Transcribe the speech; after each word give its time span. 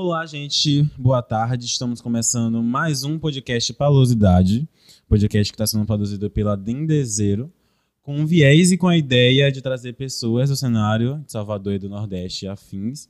Olá, 0.00 0.24
gente. 0.24 0.84
Boa 0.96 1.20
tarde. 1.20 1.66
Estamos 1.66 2.00
começando 2.00 2.62
mais 2.62 3.02
um 3.02 3.18
podcast 3.18 3.74
Palosidade. 3.74 4.68
Podcast 5.08 5.50
que 5.50 5.56
está 5.56 5.66
sendo 5.66 5.84
produzido 5.84 6.30
pela 6.30 6.56
Dendezeiro, 6.56 7.52
com 8.00 8.24
viés 8.24 8.70
e 8.70 8.78
com 8.78 8.86
a 8.86 8.96
ideia 8.96 9.50
de 9.50 9.60
trazer 9.60 9.94
pessoas 9.94 10.50
do 10.50 10.56
cenário 10.56 11.18
de 11.26 11.32
Salvador 11.32 11.72
e 11.72 11.80
do 11.80 11.88
Nordeste 11.88 12.44
e 12.44 12.48
afins, 12.48 13.08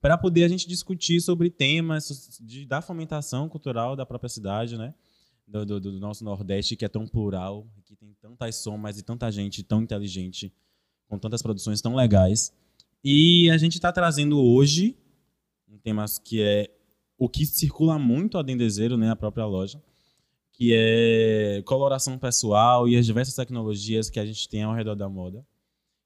para 0.00 0.16
poder 0.16 0.44
a 0.44 0.48
gente 0.48 0.66
discutir 0.66 1.20
sobre 1.20 1.50
temas 1.50 2.40
de, 2.40 2.64
da 2.64 2.80
fomentação 2.80 3.46
cultural 3.46 3.94
da 3.94 4.06
própria 4.06 4.30
cidade, 4.30 4.78
né? 4.78 4.94
Do, 5.46 5.66
do, 5.66 5.78
do 5.78 6.00
nosso 6.00 6.24
Nordeste, 6.24 6.74
que 6.74 6.86
é 6.86 6.88
tão 6.88 7.06
plural, 7.06 7.66
que 7.84 7.94
tem 7.94 8.16
tantas 8.18 8.56
somas 8.56 8.98
e 8.98 9.02
tanta 9.02 9.30
gente 9.30 9.62
tão 9.62 9.82
inteligente, 9.82 10.50
com 11.06 11.18
tantas 11.18 11.42
produções 11.42 11.82
tão 11.82 11.94
legais. 11.94 12.50
E 13.04 13.50
a 13.50 13.58
gente 13.58 13.74
está 13.74 13.92
trazendo 13.92 14.40
hoje 14.40 14.96
um 15.70 15.78
tema 15.78 16.04
que 16.24 16.42
é 16.42 16.68
o 17.16 17.28
que 17.28 17.46
circula 17.46 17.98
muito 17.98 18.38
a 18.38 18.42
Dendezeiro, 18.42 18.96
né, 18.96 19.10
a 19.10 19.16
própria 19.16 19.46
loja, 19.46 19.80
que 20.52 20.72
é 20.74 21.62
coloração 21.64 22.18
pessoal 22.18 22.88
e 22.88 22.96
as 22.96 23.06
diversas 23.06 23.34
tecnologias 23.34 24.10
que 24.10 24.18
a 24.18 24.26
gente 24.26 24.48
tem 24.48 24.62
ao 24.62 24.74
redor 24.74 24.94
da 24.94 25.08
moda. 25.08 25.46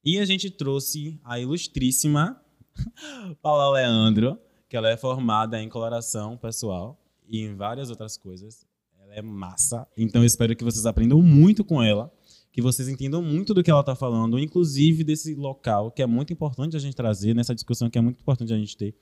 E 0.05 0.19
a 0.19 0.25
gente 0.25 0.51
trouxe 0.51 1.19
a 1.25 1.41
ilustríssima 1.41 2.41
Paula 3.41 3.71
Leandro, 3.71 4.39
que 4.69 4.77
ela 4.77 4.91
é 4.91 4.97
formada 4.97 5.63
em 5.63 5.69
coloração 5.69 6.37
pessoal 6.37 7.01
e 7.27 7.41
em 7.41 7.55
várias 7.55 7.91
outras 7.91 8.19
coisas. 8.19 8.67
Ela 9.01 9.15
é 9.15 9.23
massa, 9.23 9.87
então 9.97 10.23
eu 10.23 10.27
espero 10.27 10.55
que 10.55 10.65
vocês 10.65 10.85
aprendam 10.85 11.23
muito 11.23 11.65
com 11.65 11.83
ela, 11.83 12.13
que 12.53 12.61
vocês 12.61 12.89
entendam 12.89 13.23
muito 13.23 13.55
do 13.55 13.63
que 13.63 13.71
ela 13.71 13.81
está 13.81 13.95
falando, 13.95 14.39
inclusive 14.39 15.05
desse 15.05 15.35
local 15.35 15.91
que 15.91 16.03
é 16.03 16.07
muito 16.07 16.33
importante 16.33 16.77
a 16.77 16.81
gente 16.81 16.95
trazer, 16.95 17.35
nessa 17.35 17.55
discussão 17.55 17.89
que 17.89 17.99
é 17.99 18.01
muito 18.01 18.21
importante 18.21 18.53
a 18.53 18.59
gente 18.59 18.77
ter, 18.77 18.95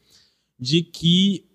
de 0.59 0.83
que 0.83 1.49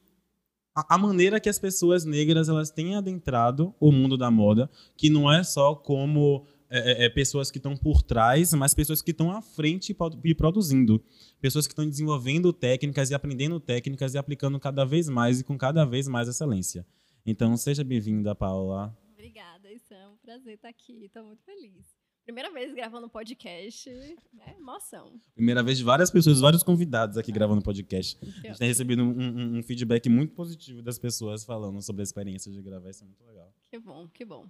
a 0.76 0.98
maneira 0.98 1.40
que 1.40 1.50
as 1.50 1.58
pessoas 1.58 2.05
negras 2.05 2.50
elas 2.50 2.70
têm 2.70 2.96
adentrado 2.96 3.74
o 3.80 3.91
mundo 3.91 4.16
da 4.16 4.30
moda, 4.30 4.70
que 4.96 5.10
não 5.10 5.32
é 5.32 5.44
só 5.44 5.74
como 5.74 6.46
é, 6.70 7.04
é, 7.04 7.05
é 7.05 7.10
pessoas 7.10 7.49
que 7.49 7.58
estão 7.58 7.76
por 7.76 8.04
trás, 8.04 8.54
mas 8.54 8.74
pessoas 8.74 9.02
que 9.02 9.12
estão 9.12 9.32
à 9.32 9.41
frente 9.41 9.96
e 10.24 10.36
produzindo. 10.36 11.04
Pessoas 11.41 11.66
que 11.66 11.74
estão 11.74 11.90
desenvolvendo 11.90 12.54
técnicas 12.54 13.10
e 13.10 13.16
aprendendo 13.16 13.60
técnicas 13.60 14.13
e 14.13 14.18
aplicando 14.18 14.60
cada 14.60 14.86
vez 14.86 15.10
mais 15.10 15.40
e 15.40 15.43
com 15.43 15.58
cada 15.58 15.84
vez 15.84 16.08
mais 16.08 16.27
excelência. 16.27 16.86
Então, 17.26 17.58
seja 17.58 17.84
bem-vinda, 17.84 18.36
Paula. 18.36 18.96
Obrigada, 19.14 19.71
Isso 19.71 19.93
é 19.93 20.08
um 20.08 20.18
prazer 20.18 20.55
estar 20.55 20.70
aqui. 20.70 21.05
Estou 21.05 21.26
muito 21.26 21.43
feliz. 21.43 21.96
Primeira 22.28 22.52
vez 22.52 22.74
gravando 22.74 23.08
podcast, 23.08 23.90
é 23.90 24.52
emoção. 24.58 25.14
Primeira 25.34 25.64
vez 25.64 25.78
de 25.78 25.84
várias 25.86 26.12
pessoas, 26.12 26.42
vários 26.42 26.62
convidados 26.62 27.18
aqui 27.18 27.32
gravando 27.32 27.62
podcast. 27.62 28.20
A 28.22 28.48
gente 28.48 28.60
tem 28.60 28.68
recebido 28.68 29.02
um, 29.02 29.18
um, 29.18 29.58
um, 29.60 29.64
feedback 29.64 30.10
muito 30.10 30.34
positivo 30.34 30.82
das 30.82 31.00
pessoas 31.00 31.46
falando 31.46 31.82
sobre 31.82 32.02
a 32.02 32.04
experiência 32.04 32.52
de 32.52 32.62
gravar, 32.62 32.90
isso 32.90 33.02
é 33.02 33.08
muito 33.08 33.24
legal. 33.24 33.50
Que 33.72 33.80
bom, 33.80 34.10
que 34.10 34.26
bom. 34.26 34.46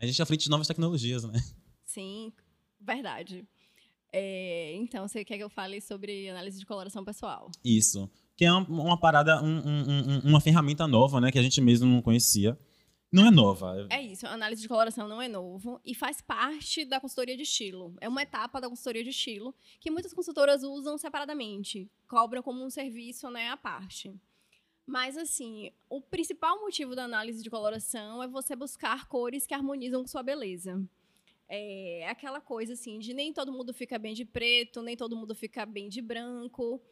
A 0.00 0.04
gente 0.04 0.20
é 0.20 0.24
à 0.24 0.26
frente 0.26 0.42
de 0.42 0.50
novas 0.50 0.66
tecnologias, 0.66 1.22
né? 1.22 1.40
Sim, 1.84 2.32
verdade. 2.80 3.46
É, 4.12 4.74
então, 4.74 5.06
você 5.06 5.24
quer 5.24 5.36
que 5.36 5.44
eu 5.44 5.48
fale 5.48 5.80
sobre 5.80 6.28
análise 6.28 6.58
de 6.58 6.66
coloração 6.66 7.04
pessoal? 7.04 7.52
Isso. 7.64 8.10
Que 8.36 8.46
é 8.46 8.52
uma, 8.52 8.68
uma 8.68 8.98
parada, 8.98 9.40
um, 9.44 10.22
uma 10.24 10.40
ferramenta 10.40 10.88
nova, 10.88 11.20
né? 11.20 11.30
Que 11.30 11.38
a 11.38 11.42
gente 11.42 11.60
mesmo 11.60 11.86
não 11.86 12.02
conhecia. 12.02 12.58
Não 13.16 13.28
é 13.28 13.30
nova. 13.30 13.86
É 13.88 14.02
isso, 14.02 14.26
a 14.26 14.32
análise 14.32 14.60
de 14.60 14.68
coloração 14.68 15.08
não 15.08 15.22
é 15.22 15.26
novo 15.26 15.80
e 15.82 15.94
faz 15.94 16.20
parte 16.20 16.84
da 16.84 17.00
consultoria 17.00 17.34
de 17.34 17.44
estilo. 17.44 17.96
É 17.98 18.06
uma 18.06 18.20
etapa 18.20 18.60
da 18.60 18.68
consultoria 18.68 19.02
de 19.02 19.08
estilo 19.08 19.54
que 19.80 19.90
muitas 19.90 20.12
consultoras 20.12 20.62
usam 20.62 20.98
separadamente, 20.98 21.90
cobram 22.06 22.42
como 22.42 22.62
um 22.62 22.68
serviço 22.68 23.30
né, 23.30 23.48
à 23.48 23.56
parte. 23.56 24.14
Mas, 24.86 25.16
assim, 25.16 25.72
o 25.88 25.98
principal 26.02 26.60
motivo 26.60 26.94
da 26.94 27.04
análise 27.04 27.42
de 27.42 27.48
coloração 27.48 28.22
é 28.22 28.28
você 28.28 28.54
buscar 28.54 29.08
cores 29.08 29.46
que 29.46 29.54
harmonizam 29.54 30.02
com 30.02 30.06
sua 30.06 30.22
beleza. 30.22 30.86
É 31.48 32.06
aquela 32.10 32.40
coisa, 32.40 32.74
assim, 32.74 32.98
de 32.98 33.14
nem 33.14 33.32
todo 33.32 33.50
mundo 33.50 33.72
fica 33.72 33.98
bem 33.98 34.12
de 34.12 34.26
preto, 34.26 34.82
nem 34.82 34.94
todo 34.94 35.16
mundo 35.16 35.34
fica 35.34 35.64
bem 35.64 35.88
de 35.88 36.02
branco. 36.02 36.82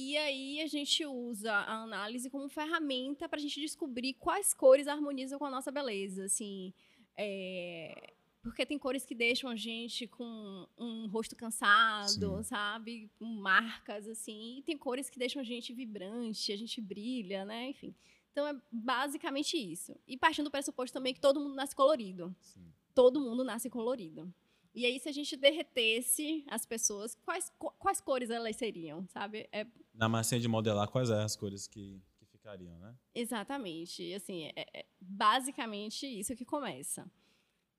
E 0.00 0.16
aí 0.16 0.60
a 0.60 0.68
gente 0.68 1.04
usa 1.04 1.52
a 1.52 1.82
análise 1.82 2.30
como 2.30 2.48
ferramenta 2.48 3.28
para 3.28 3.36
a 3.36 3.42
gente 3.42 3.60
descobrir 3.60 4.14
quais 4.14 4.54
cores 4.54 4.86
harmonizam 4.86 5.40
com 5.40 5.44
a 5.44 5.50
nossa 5.50 5.72
beleza, 5.72 6.26
assim, 6.26 6.72
é... 7.16 8.12
porque 8.40 8.64
tem 8.64 8.78
cores 8.78 9.04
que 9.04 9.12
deixam 9.12 9.50
a 9.50 9.56
gente 9.56 10.06
com 10.06 10.68
um 10.78 11.08
rosto 11.08 11.34
cansado, 11.34 12.36
Sim. 12.36 12.42
sabe, 12.44 13.10
com 13.18 13.24
marcas 13.24 14.06
assim, 14.06 14.58
e 14.58 14.62
tem 14.62 14.78
cores 14.78 15.10
que 15.10 15.18
deixam 15.18 15.42
a 15.42 15.44
gente 15.44 15.72
vibrante, 15.72 16.52
a 16.52 16.56
gente 16.56 16.80
brilha, 16.80 17.44
né, 17.44 17.70
enfim. 17.70 17.92
Então 18.30 18.46
é 18.46 18.56
basicamente 18.70 19.56
isso. 19.56 19.96
E 20.06 20.16
partindo 20.16 20.44
do 20.44 20.50
pressuposto 20.52 20.94
também 20.94 21.12
que 21.12 21.20
todo 21.20 21.40
mundo 21.40 21.56
nasce 21.56 21.74
colorido. 21.74 22.32
Sim. 22.40 22.72
Todo 22.94 23.20
mundo 23.20 23.42
nasce 23.42 23.68
colorido. 23.68 24.32
E 24.78 24.86
aí, 24.86 25.00
se 25.00 25.08
a 25.08 25.12
gente 25.12 25.36
derretesse 25.36 26.44
as 26.46 26.64
pessoas, 26.64 27.16
quais, 27.24 27.52
quais 27.80 28.00
cores 28.00 28.30
elas 28.30 28.54
seriam, 28.54 29.04
sabe? 29.08 29.48
É... 29.50 29.66
Na 29.92 30.08
massinha 30.08 30.40
de 30.40 30.46
modelar, 30.46 30.86
quais 30.88 31.08
são 31.08 31.18
as 31.18 31.34
cores 31.34 31.66
que, 31.66 32.00
que 32.14 32.24
ficariam, 32.26 32.78
né? 32.78 32.94
Exatamente. 33.12 34.14
Assim, 34.14 34.44
é, 34.54 34.66
é 34.72 34.86
basicamente 35.00 36.06
isso 36.06 36.36
que 36.36 36.44
começa. 36.44 37.10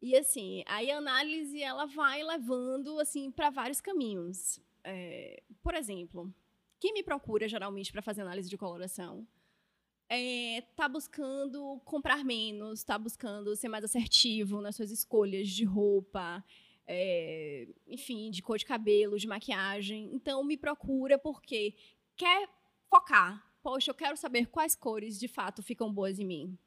E 0.02 0.14
assim, 0.14 0.62
aí 0.66 0.92
a 0.92 0.98
análise 0.98 1.64
ela 1.64 1.86
vai 1.86 2.22
levando 2.22 3.00
assim 3.00 3.32
para 3.32 3.50
vários 3.50 3.80
caminhos. 3.80 4.60
É, 4.84 5.42
por 5.64 5.76
exemplo, 5.76 6.30
quem 6.82 6.94
me 6.94 7.02
procura 7.02 7.48
geralmente 7.48 7.94
para 7.94 8.02
fazer 8.02 8.24
análise 8.24 8.50
de 8.50 8.58
coloração 8.58 9.26
está 10.10 10.86
é, 10.86 10.90
buscando 10.90 11.80
comprar 11.86 12.26
menos, 12.26 12.80
está 12.80 12.98
buscando 13.00 13.56
ser 13.56 13.70
mais 13.70 13.86
assertivo 13.86 14.60
nas 14.60 14.76
suas 14.76 14.92
escolhas 14.92 15.48
de 15.48 15.64
roupa, 15.64 16.44
é, 16.92 17.68
enfim, 17.88 18.32
de 18.32 18.42
cor 18.42 18.58
de 18.58 18.66
cabelo, 18.66 19.20
de 19.20 19.28
maquiagem. 19.28 20.10
Então, 20.12 20.44
me 20.44 20.58
procura 20.58 21.20
porque 21.20 21.76
quer 22.18 22.50
focar. 22.90 23.46
Poxa, 23.62 23.92
eu 23.92 23.96
quero 23.96 24.18
saber 24.18 24.48
quais 24.48 24.76
cores 24.76 25.20
de 25.20 25.28
fato 25.28 25.62
ficam 25.62 25.94
boas 25.94 26.18
em 26.18 26.26
mim. 26.26 26.58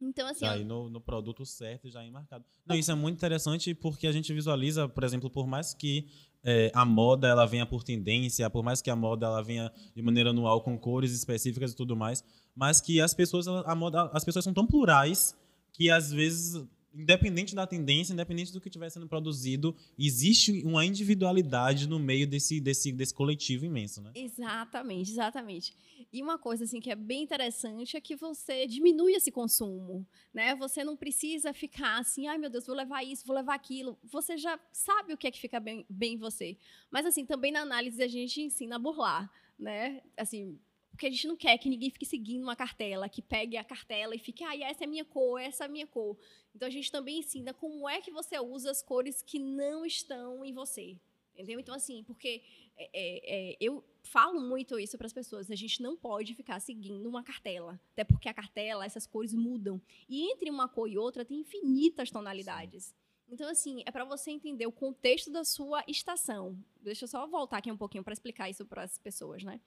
Então, 0.00 0.26
assim. 0.26 0.44
Aí 0.44 0.64
no, 0.64 0.90
no, 0.90 1.00
produto 1.00 1.46
certo 1.46 1.88
já 1.88 2.02
é 2.02 2.10
marcado. 2.10 2.44
Não, 2.66 2.74
isso 2.74 2.90
é 2.90 2.94
muito 2.94 3.16
interessante 3.16 3.72
porque 3.72 4.08
a 4.08 4.12
gente 4.12 4.32
visualiza, 4.34 4.88
por 4.88 5.04
exemplo, 5.04 5.30
por 5.30 5.46
mais 5.46 5.72
que 5.72 6.08
é, 6.42 6.72
a 6.74 6.84
moda 6.84 7.28
ela 7.28 7.46
venha 7.46 7.64
por 7.64 7.84
tendência, 7.84 8.50
por 8.50 8.64
mais 8.64 8.82
que 8.82 8.90
a 8.90 8.96
moda 8.96 9.26
ela 9.26 9.42
venha 9.42 9.72
de 9.94 10.02
maneira 10.02 10.30
anual 10.30 10.60
com 10.60 10.76
cores 10.76 11.12
específicas 11.12 11.72
e 11.72 11.76
tudo 11.76 11.96
mais, 11.96 12.24
mas 12.54 12.80
que 12.80 13.00
as 13.00 13.14
pessoas, 13.14 13.46
a 13.46 13.74
moda, 13.76 14.10
as 14.12 14.24
pessoas 14.24 14.44
são 14.44 14.52
tão 14.52 14.66
plurais 14.66 15.36
que 15.72 15.88
às 15.88 16.10
vezes 16.10 16.66
independente 16.96 17.54
da 17.54 17.66
tendência, 17.66 18.12
independente 18.12 18.52
do 18.52 18.60
que 18.60 18.68
estiver 18.68 18.90
sendo 18.90 19.06
produzido, 19.06 19.76
existe 19.98 20.62
uma 20.64 20.84
individualidade 20.84 21.88
no 21.88 21.98
meio 21.98 22.26
desse, 22.26 22.60
desse, 22.60 22.90
desse 22.92 23.14
coletivo 23.14 23.64
imenso, 23.64 24.00
né? 24.00 24.12
Exatamente, 24.14 25.10
exatamente. 25.10 25.74
E 26.12 26.22
uma 26.22 26.38
coisa 26.38 26.64
assim 26.64 26.80
que 26.80 26.90
é 26.90 26.94
bem 26.94 27.22
interessante 27.22 27.96
é 27.96 28.00
que 28.00 28.16
você 28.16 28.66
diminui 28.66 29.12
esse 29.12 29.30
consumo, 29.30 30.06
né? 30.32 30.54
Você 30.56 30.82
não 30.82 30.96
precisa 30.96 31.52
ficar 31.52 31.98
assim, 31.98 32.26
ai 32.26 32.38
meu 32.38 32.50
Deus, 32.50 32.66
vou 32.66 32.76
levar 32.76 33.02
isso, 33.02 33.26
vou 33.26 33.36
levar 33.36 33.54
aquilo. 33.54 33.98
Você 34.04 34.36
já 34.36 34.58
sabe 34.72 35.12
o 35.12 35.16
que 35.16 35.26
é 35.26 35.30
que 35.30 35.40
fica 35.40 35.60
bem, 35.60 35.84
bem 35.88 36.14
em 36.14 36.18
você. 36.18 36.56
Mas 36.90 37.04
assim, 37.04 37.24
também 37.24 37.52
na 37.52 37.60
análise 37.60 38.02
a 38.02 38.08
gente 38.08 38.40
ensina 38.40 38.76
a 38.76 38.78
burlar, 38.78 39.30
né? 39.58 40.02
Assim, 40.16 40.58
porque 40.96 41.08
a 41.08 41.10
gente 41.10 41.28
não 41.28 41.36
quer 41.36 41.58
que 41.58 41.68
ninguém 41.68 41.90
fique 41.90 42.06
seguindo 42.06 42.42
uma 42.42 42.56
cartela, 42.56 43.06
que 43.06 43.20
pegue 43.20 43.58
a 43.58 43.62
cartela 43.62 44.14
e 44.16 44.18
fique, 44.18 44.42
ah, 44.42 44.56
essa 44.56 44.84
é 44.84 44.86
a 44.86 44.88
minha 44.88 45.04
cor, 45.04 45.38
essa 45.38 45.64
é 45.64 45.66
a 45.66 45.68
minha 45.68 45.86
cor. 45.86 46.16
Então 46.54 46.66
a 46.66 46.70
gente 46.70 46.90
também 46.90 47.18
ensina 47.18 47.52
como 47.52 47.86
é 47.86 48.00
que 48.00 48.10
você 48.10 48.40
usa 48.40 48.70
as 48.70 48.80
cores 48.80 49.20
que 49.20 49.38
não 49.38 49.84
estão 49.84 50.42
em 50.42 50.54
você. 50.54 50.98
Entendeu? 51.34 51.60
Então, 51.60 51.74
assim, 51.74 52.02
porque 52.02 52.42
é, 52.78 52.88
é, 52.94 53.50
é 53.52 53.56
eu 53.60 53.84
falo 54.04 54.40
muito 54.40 54.78
isso 54.78 54.96
para 54.96 55.06
as 55.06 55.12
pessoas. 55.12 55.50
A 55.50 55.54
gente 55.54 55.82
não 55.82 55.98
pode 55.98 56.34
ficar 56.34 56.58
seguindo 56.60 57.06
uma 57.06 57.22
cartela. 57.22 57.78
Até 57.92 58.02
porque 58.02 58.30
a 58.30 58.32
cartela, 58.32 58.86
essas 58.86 59.06
cores 59.06 59.34
mudam. 59.34 59.78
E 60.08 60.32
entre 60.32 60.48
uma 60.48 60.66
cor 60.66 60.88
e 60.88 60.96
outra 60.96 61.26
tem 61.26 61.40
infinitas 61.40 62.10
tonalidades. 62.10 62.94
Então, 63.28 63.50
assim, 63.50 63.82
é 63.84 63.90
para 63.90 64.06
você 64.06 64.30
entender 64.30 64.66
o 64.66 64.72
contexto 64.72 65.30
da 65.30 65.44
sua 65.44 65.84
estação. 65.86 66.58
Deixa 66.80 67.04
eu 67.04 67.08
só 67.08 67.26
voltar 67.26 67.58
aqui 67.58 67.70
um 67.70 67.76
pouquinho 67.76 68.02
para 68.02 68.14
explicar 68.14 68.48
isso 68.48 68.64
para 68.64 68.84
as 68.84 68.96
pessoas, 68.96 69.44
né? 69.44 69.60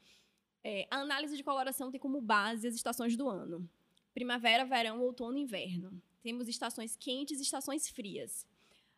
É, 0.64 0.88
a 0.92 0.98
análise 0.98 1.38
de 1.38 1.44
coloração 1.44 1.90
tem 1.90 2.00
como 2.00 2.22
base 2.22 2.68
as 2.68 2.76
estações 2.76 3.16
do 3.16 3.30
ano: 3.30 3.70
primavera, 4.14 4.66
verão, 4.66 5.02
outono 5.02 5.38
e 5.38 5.42
inverno. 5.42 6.02
Temos 6.22 6.48
estações 6.48 6.96
quentes 6.96 7.40
e 7.40 7.44
estações 7.44 7.90
frias. 7.90 8.46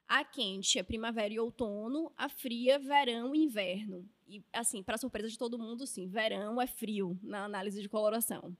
A 0.07 0.25
quente 0.25 0.77
é 0.77 0.83
primavera 0.83 1.33
e 1.33 1.39
outono, 1.39 2.11
a 2.17 2.27
fria, 2.27 2.77
verão 2.77 3.33
e 3.33 3.43
inverno. 3.43 4.09
E, 4.27 4.43
assim, 4.51 4.83
para 4.83 4.97
surpresa 4.97 5.29
de 5.29 5.37
todo 5.37 5.57
mundo, 5.57 5.87
sim, 5.87 6.07
verão 6.07 6.61
é 6.61 6.67
frio 6.67 7.17
na 7.23 7.45
análise 7.45 7.81
de 7.81 7.87
coloração. 7.87 8.55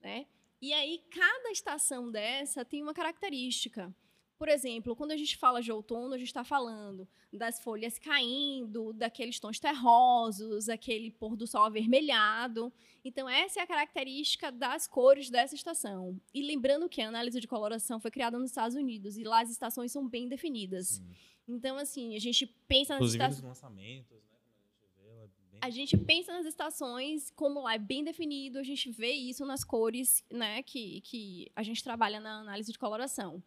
Né? 0.00 0.26
E 0.62 0.72
aí, 0.72 1.02
cada 1.10 1.50
estação 1.50 2.10
dessa 2.10 2.64
tem 2.64 2.82
uma 2.82 2.94
característica. 2.94 3.94
Por 4.44 4.50
exemplo, 4.50 4.94
quando 4.94 5.12
a 5.12 5.16
gente 5.16 5.38
fala 5.38 5.62
de 5.62 5.72
outono, 5.72 6.12
a 6.12 6.18
gente 6.18 6.26
está 6.26 6.44
falando 6.44 7.08
das 7.32 7.58
folhas 7.60 7.98
caindo, 7.98 8.92
daqueles 8.92 9.40
tons 9.40 9.58
terrosos, 9.58 10.68
aquele 10.68 11.10
pôr 11.10 11.34
do 11.34 11.46
sol 11.46 11.64
avermelhado. 11.64 12.70
Então, 13.02 13.26
essa 13.26 13.60
é 13.60 13.62
a 13.62 13.66
característica 13.66 14.52
das 14.52 14.86
cores 14.86 15.30
dessa 15.30 15.54
estação. 15.54 16.20
E 16.34 16.42
lembrando 16.42 16.90
que 16.90 17.00
a 17.00 17.08
análise 17.08 17.40
de 17.40 17.48
coloração 17.48 17.98
foi 17.98 18.10
criada 18.10 18.38
nos 18.38 18.50
Estados 18.50 18.76
Unidos 18.76 19.16
e 19.16 19.24
lá 19.24 19.40
as 19.40 19.48
estações 19.48 19.90
são 19.90 20.06
bem 20.06 20.28
definidas. 20.28 20.88
Sim. 20.88 21.06
Então, 21.48 21.78
assim, 21.78 22.14
a 22.14 22.20
gente 22.20 22.44
pensa 22.68 22.98
nas 22.98 23.12
estações. 23.12 23.40
lançamentos, 23.40 24.22
né? 24.30 25.58
a 25.62 25.70
gente 25.70 25.96
pensa 25.96 26.34
nas 26.34 26.44
estações, 26.44 27.30
como 27.30 27.62
lá 27.62 27.76
é 27.76 27.78
bem 27.78 28.04
definido, 28.04 28.58
a 28.58 28.62
gente 28.62 28.90
vê 28.90 29.12
isso 29.12 29.46
nas 29.46 29.64
cores 29.64 30.22
né, 30.30 30.62
que, 30.62 31.00
que 31.00 31.50
a 31.56 31.62
gente 31.62 31.82
trabalha 31.82 32.20
na 32.20 32.40
análise 32.40 32.70
de 32.70 32.78
coloração. 32.78 33.42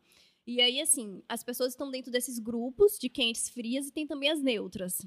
E 0.47 0.61
aí, 0.61 0.79
assim, 0.79 1.21
as 1.27 1.43
pessoas 1.43 1.73
estão 1.73 1.91
dentro 1.91 2.09
desses 2.09 2.39
grupos 2.39 2.97
de 2.97 3.09
quentes, 3.09 3.49
frias 3.49 3.87
e 3.87 3.91
tem 3.91 4.07
também 4.07 4.29
as 4.29 4.41
neutras. 4.41 5.05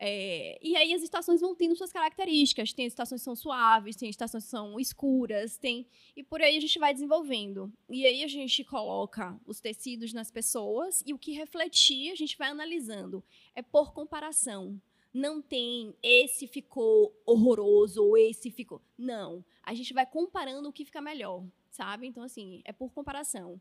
É, 0.00 0.58
e 0.62 0.76
aí 0.76 0.94
as 0.94 1.02
estações 1.02 1.40
vão 1.40 1.54
tendo 1.54 1.76
suas 1.76 1.92
características. 1.92 2.72
Tem 2.72 2.86
estações 2.86 3.20
que 3.20 3.24
são 3.24 3.36
suaves, 3.36 3.94
tem 3.94 4.08
estações 4.08 4.44
que 4.44 4.50
são 4.50 4.80
escuras, 4.80 5.58
tem 5.58 5.86
e 6.16 6.22
por 6.22 6.40
aí 6.40 6.56
a 6.56 6.60
gente 6.60 6.78
vai 6.78 6.94
desenvolvendo. 6.94 7.70
E 7.90 8.06
aí 8.06 8.24
a 8.24 8.28
gente 8.28 8.64
coloca 8.64 9.38
os 9.44 9.60
tecidos 9.60 10.14
nas 10.14 10.30
pessoas 10.30 11.02
e 11.04 11.12
o 11.12 11.18
que 11.18 11.32
refletir 11.32 12.10
a 12.12 12.14
gente 12.14 12.38
vai 12.38 12.48
analisando. 12.48 13.22
É 13.54 13.60
por 13.60 13.92
comparação. 13.92 14.80
Não 15.12 15.42
tem 15.42 15.94
esse 16.02 16.46
ficou 16.46 17.14
horroroso 17.26 18.02
ou 18.02 18.16
esse 18.16 18.50
ficou. 18.50 18.80
Não. 18.96 19.44
A 19.62 19.74
gente 19.74 19.92
vai 19.92 20.06
comparando 20.06 20.68
o 20.68 20.72
que 20.72 20.84
fica 20.84 21.00
melhor, 21.00 21.44
sabe? 21.70 22.06
Então, 22.06 22.22
assim, 22.22 22.62
é 22.64 22.72
por 22.72 22.92
comparação. 22.92 23.60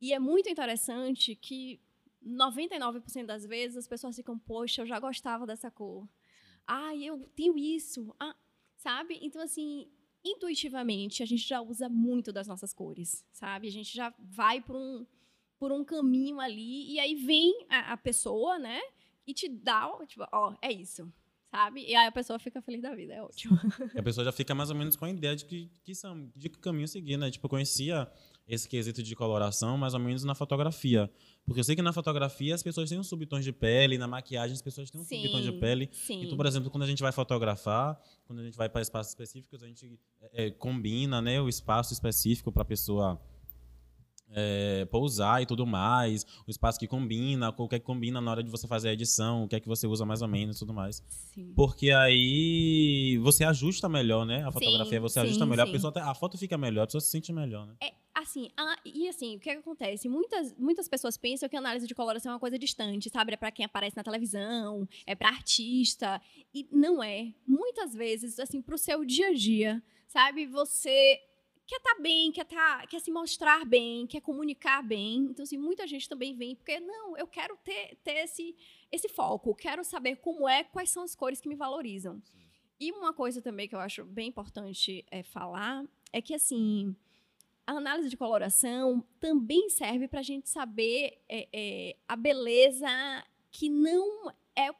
E 0.00 0.12
é 0.12 0.18
muito 0.18 0.48
interessante 0.48 1.34
que 1.34 1.80
99% 2.24 3.26
das 3.26 3.44
vezes 3.44 3.76
as 3.76 3.88
pessoas 3.88 4.16
ficam, 4.16 4.38
poxa, 4.38 4.82
eu 4.82 4.86
já 4.86 4.98
gostava 4.98 5.46
dessa 5.46 5.70
cor. 5.70 6.08
Ah, 6.66 6.94
eu 6.94 7.28
tenho 7.34 7.56
isso. 7.56 8.14
Ah, 8.20 8.36
sabe? 8.76 9.18
Então, 9.22 9.42
assim, 9.42 9.88
intuitivamente, 10.24 11.22
a 11.22 11.26
gente 11.26 11.46
já 11.46 11.60
usa 11.60 11.88
muito 11.88 12.32
das 12.32 12.46
nossas 12.46 12.72
cores, 12.72 13.24
sabe? 13.32 13.68
A 13.68 13.70
gente 13.70 13.94
já 13.94 14.12
vai 14.18 14.60
por 14.60 14.76
um, 14.76 15.06
por 15.58 15.72
um 15.72 15.84
caminho 15.84 16.40
ali, 16.40 16.92
e 16.92 17.00
aí 17.00 17.14
vem 17.14 17.66
a, 17.68 17.92
a 17.92 17.96
pessoa, 17.96 18.58
né? 18.58 18.80
E 19.26 19.34
te 19.34 19.48
dá, 19.48 19.90
tipo, 20.06 20.26
ó, 20.32 20.54
é 20.62 20.72
isso, 20.72 21.12
sabe? 21.50 21.84
E 21.84 21.94
aí 21.94 22.06
a 22.06 22.12
pessoa 22.12 22.38
fica 22.38 22.62
feliz 22.62 22.82
da 22.82 22.94
vida, 22.94 23.14
é 23.14 23.22
ótimo. 23.22 23.58
E 23.94 23.98
a 23.98 24.02
pessoa 24.02 24.24
já 24.24 24.32
fica 24.32 24.54
mais 24.54 24.70
ou 24.70 24.76
menos 24.76 24.96
com 24.96 25.04
a 25.04 25.10
ideia 25.10 25.36
de 25.36 25.44
que, 25.44 25.70
que, 25.84 25.94
são, 25.94 26.30
de 26.34 26.48
que 26.48 26.58
caminho 26.58 26.88
seguir, 26.88 27.16
né? 27.16 27.30
Tipo, 27.30 27.46
eu 27.46 27.50
conhecia 27.50 28.10
esse 28.48 28.66
quesito 28.66 29.02
de 29.02 29.14
coloração 29.14 29.76
mais 29.76 29.92
ou 29.92 30.00
menos 30.00 30.24
na 30.24 30.34
fotografia. 30.34 31.10
Porque 31.44 31.60
eu 31.60 31.64
sei 31.64 31.76
que 31.76 31.82
na 31.82 31.92
fotografia 31.92 32.54
as 32.54 32.62
pessoas 32.62 32.88
têm 32.88 32.98
um 32.98 33.02
subtom 33.02 33.40
de 33.40 33.52
pele, 33.52 33.98
na 33.98 34.08
maquiagem 34.08 34.54
as 34.54 34.62
pessoas 34.62 34.90
têm 34.90 35.00
um 35.00 35.04
sim, 35.04 35.22
subtom 35.22 35.40
de 35.40 35.52
pele. 35.52 35.88
Sim. 35.92 36.22
Então, 36.24 36.36
por 36.36 36.46
exemplo, 36.46 36.70
quando 36.70 36.84
a 36.84 36.86
gente 36.86 37.02
vai 37.02 37.12
fotografar, 37.12 38.00
quando 38.26 38.40
a 38.40 38.44
gente 38.44 38.56
vai 38.56 38.68
para 38.68 38.80
espaços 38.80 39.10
específicos, 39.12 39.62
a 39.62 39.66
gente 39.66 40.00
é, 40.32 40.50
combina 40.50 41.20
né, 41.20 41.40
o 41.40 41.48
espaço 41.48 41.92
específico 41.92 42.50
para 42.50 42.62
a 42.62 42.66
pessoa 42.66 43.20
é, 44.32 44.84
pousar 44.86 45.42
e 45.42 45.46
tudo 45.46 45.66
mais, 45.66 46.24
o 46.46 46.50
espaço 46.50 46.78
que 46.78 46.86
combina, 46.86 47.54
o 47.56 47.68
que 47.68 47.76
é 47.76 47.78
que 47.78 47.84
combina 47.84 48.20
na 48.20 48.30
hora 48.30 48.42
de 48.42 48.50
você 48.50 48.66
fazer 48.66 48.90
a 48.90 48.92
edição, 48.92 49.44
o 49.44 49.48
que 49.48 49.56
é 49.56 49.60
que 49.60 49.68
você 49.68 49.86
usa 49.86 50.04
mais 50.04 50.22
ou 50.22 50.28
menos 50.28 50.56
e 50.56 50.58
tudo 50.58 50.74
mais. 50.74 51.02
Sim. 51.08 51.52
Porque 51.54 51.90
aí 51.90 53.18
você 53.22 53.44
ajusta 53.44 53.88
melhor, 53.88 54.24
né? 54.24 54.44
A 54.44 54.52
fotografia 54.52 54.98
sim, 54.98 55.02
você 55.02 55.20
sim, 55.20 55.26
ajusta 55.26 55.46
melhor, 55.46 55.68
a 55.68 55.70
pessoa 55.70 55.92
a 55.96 56.14
foto 56.14 56.36
fica 56.36 56.58
melhor, 56.58 56.82
a 56.82 56.86
pessoa 56.86 57.00
se 57.00 57.10
sente 57.10 57.32
melhor, 57.32 57.66
né? 57.66 57.74
É, 57.82 57.92
assim, 58.14 58.50
a, 58.56 58.76
e 58.84 59.08
assim, 59.08 59.36
o 59.36 59.40
que, 59.40 59.50
é 59.50 59.54
que 59.54 59.60
acontece? 59.60 60.08
Muitas, 60.08 60.54
muitas 60.58 60.88
pessoas 60.88 61.16
pensam 61.16 61.48
que 61.48 61.56
a 61.56 61.58
análise 61.58 61.86
de 61.86 61.94
coloração 61.94 62.32
é 62.32 62.34
uma 62.34 62.40
coisa 62.40 62.58
distante, 62.58 63.10
sabe? 63.10 63.34
É 63.34 63.36
para 63.36 63.50
quem 63.50 63.64
aparece 63.64 63.96
na 63.96 64.02
televisão, 64.02 64.88
é 65.06 65.14
para 65.14 65.28
artista, 65.28 66.20
e 66.52 66.68
não 66.70 67.02
é. 67.02 67.32
Muitas 67.46 67.94
vezes, 67.94 68.38
assim, 68.38 68.60
para 68.60 68.74
o 68.74 68.78
seu 68.78 69.04
dia 69.04 69.28
a 69.28 69.34
dia, 69.34 69.82
sabe? 70.06 70.46
Você 70.46 71.18
quer 71.68 71.76
estar 71.76 71.96
tá 71.96 72.00
bem, 72.00 72.32
quer, 72.32 72.46
tá, 72.46 72.86
quer 72.86 72.98
se 72.98 73.10
mostrar 73.10 73.66
bem, 73.66 74.06
quer 74.06 74.22
comunicar 74.22 74.82
bem. 74.82 75.18
Então, 75.30 75.42
assim, 75.42 75.58
muita 75.58 75.86
gente 75.86 76.08
também 76.08 76.34
vem 76.34 76.56
porque, 76.56 76.80
não, 76.80 77.14
eu 77.16 77.26
quero 77.26 77.56
ter, 77.58 77.94
ter 78.02 78.24
esse, 78.24 78.56
esse 78.90 79.08
foco, 79.10 79.54
quero 79.54 79.84
saber 79.84 80.16
como 80.16 80.48
é, 80.48 80.64
quais 80.64 80.90
são 80.90 81.02
as 81.02 81.14
cores 81.14 81.42
que 81.42 81.48
me 81.48 81.54
valorizam. 81.54 82.20
Sim. 82.24 82.48
E 82.80 82.90
uma 82.90 83.12
coisa 83.12 83.42
também 83.42 83.68
que 83.68 83.74
eu 83.74 83.80
acho 83.80 84.02
bem 84.04 84.28
importante 84.28 85.04
é, 85.10 85.22
falar 85.22 85.84
é 86.10 86.22
que, 86.22 86.32
assim, 86.32 86.96
a 87.66 87.72
análise 87.72 88.08
de 88.08 88.16
coloração 88.16 89.06
também 89.20 89.68
serve 89.68 90.08
para 90.08 90.20
a 90.20 90.22
gente 90.22 90.48
saber 90.48 91.20
é, 91.28 91.48
é, 91.52 91.96
a 92.08 92.16
beleza 92.16 92.88
que 93.50 93.68
não 93.68 94.32
é 94.56 94.70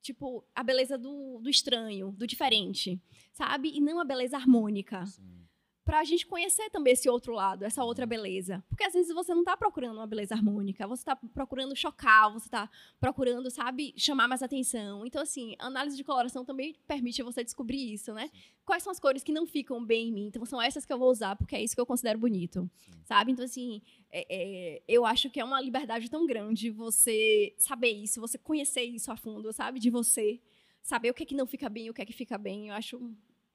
tipo 0.00 0.44
a 0.54 0.62
beleza 0.64 0.96
do, 0.96 1.38
do 1.40 1.50
estranho, 1.50 2.10
do 2.12 2.26
diferente, 2.26 2.98
sabe? 3.32 3.70
E 3.74 3.80
não 3.80 4.00
a 4.00 4.04
beleza 4.04 4.36
harmônica. 4.36 5.04
Sim 5.06 5.41
para 5.84 5.98
a 5.98 6.04
gente 6.04 6.26
conhecer 6.26 6.70
também 6.70 6.92
esse 6.92 7.08
outro 7.08 7.32
lado, 7.32 7.64
essa 7.64 7.82
outra 7.82 8.06
beleza. 8.06 8.64
Porque 8.68 8.84
às 8.84 8.92
vezes 8.92 9.12
você 9.12 9.34
não 9.34 9.40
está 9.40 9.56
procurando 9.56 9.96
uma 9.96 10.06
beleza 10.06 10.34
harmônica, 10.34 10.86
você 10.86 11.02
está 11.02 11.16
procurando 11.16 11.74
chocar, 11.74 12.32
você 12.32 12.46
está 12.46 12.70
procurando, 13.00 13.50
sabe, 13.50 13.92
chamar 13.96 14.28
mais 14.28 14.42
atenção. 14.42 15.04
Então, 15.04 15.20
assim, 15.22 15.56
a 15.58 15.66
análise 15.66 15.96
de 15.96 16.04
coloração 16.04 16.44
também 16.44 16.76
permite 16.86 17.22
você 17.22 17.42
descobrir 17.42 17.92
isso, 17.92 18.12
né? 18.14 18.30
Quais 18.64 18.82
são 18.82 18.92
as 18.92 19.00
cores 19.00 19.24
que 19.24 19.32
não 19.32 19.44
ficam 19.44 19.84
bem 19.84 20.08
em 20.08 20.12
mim? 20.12 20.26
Então, 20.26 20.44
são 20.44 20.62
essas 20.62 20.86
que 20.86 20.92
eu 20.92 20.98
vou 20.98 21.10
usar, 21.10 21.34
porque 21.34 21.56
é 21.56 21.62
isso 21.62 21.74
que 21.74 21.80
eu 21.80 21.86
considero 21.86 22.18
bonito, 22.18 22.70
sabe? 23.04 23.32
Então, 23.32 23.44
assim, 23.44 23.82
é, 24.10 24.26
é, 24.28 24.82
eu 24.86 25.04
acho 25.04 25.30
que 25.30 25.40
é 25.40 25.44
uma 25.44 25.60
liberdade 25.60 26.08
tão 26.08 26.26
grande 26.26 26.70
você 26.70 27.54
saber 27.58 27.90
isso, 27.90 28.20
você 28.20 28.38
conhecer 28.38 28.82
isso 28.82 29.10
a 29.10 29.16
fundo, 29.16 29.52
sabe? 29.52 29.80
De 29.80 29.90
você 29.90 30.40
saber 30.80 31.10
o 31.10 31.14
que 31.14 31.24
é 31.24 31.26
que 31.26 31.34
não 31.34 31.46
fica 31.46 31.68
bem 31.68 31.86
e 31.86 31.90
o 31.90 31.94
que 31.94 32.02
é 32.02 32.04
que 32.04 32.12
fica 32.12 32.38
bem. 32.38 32.68
Eu 32.68 32.74
acho 32.74 33.00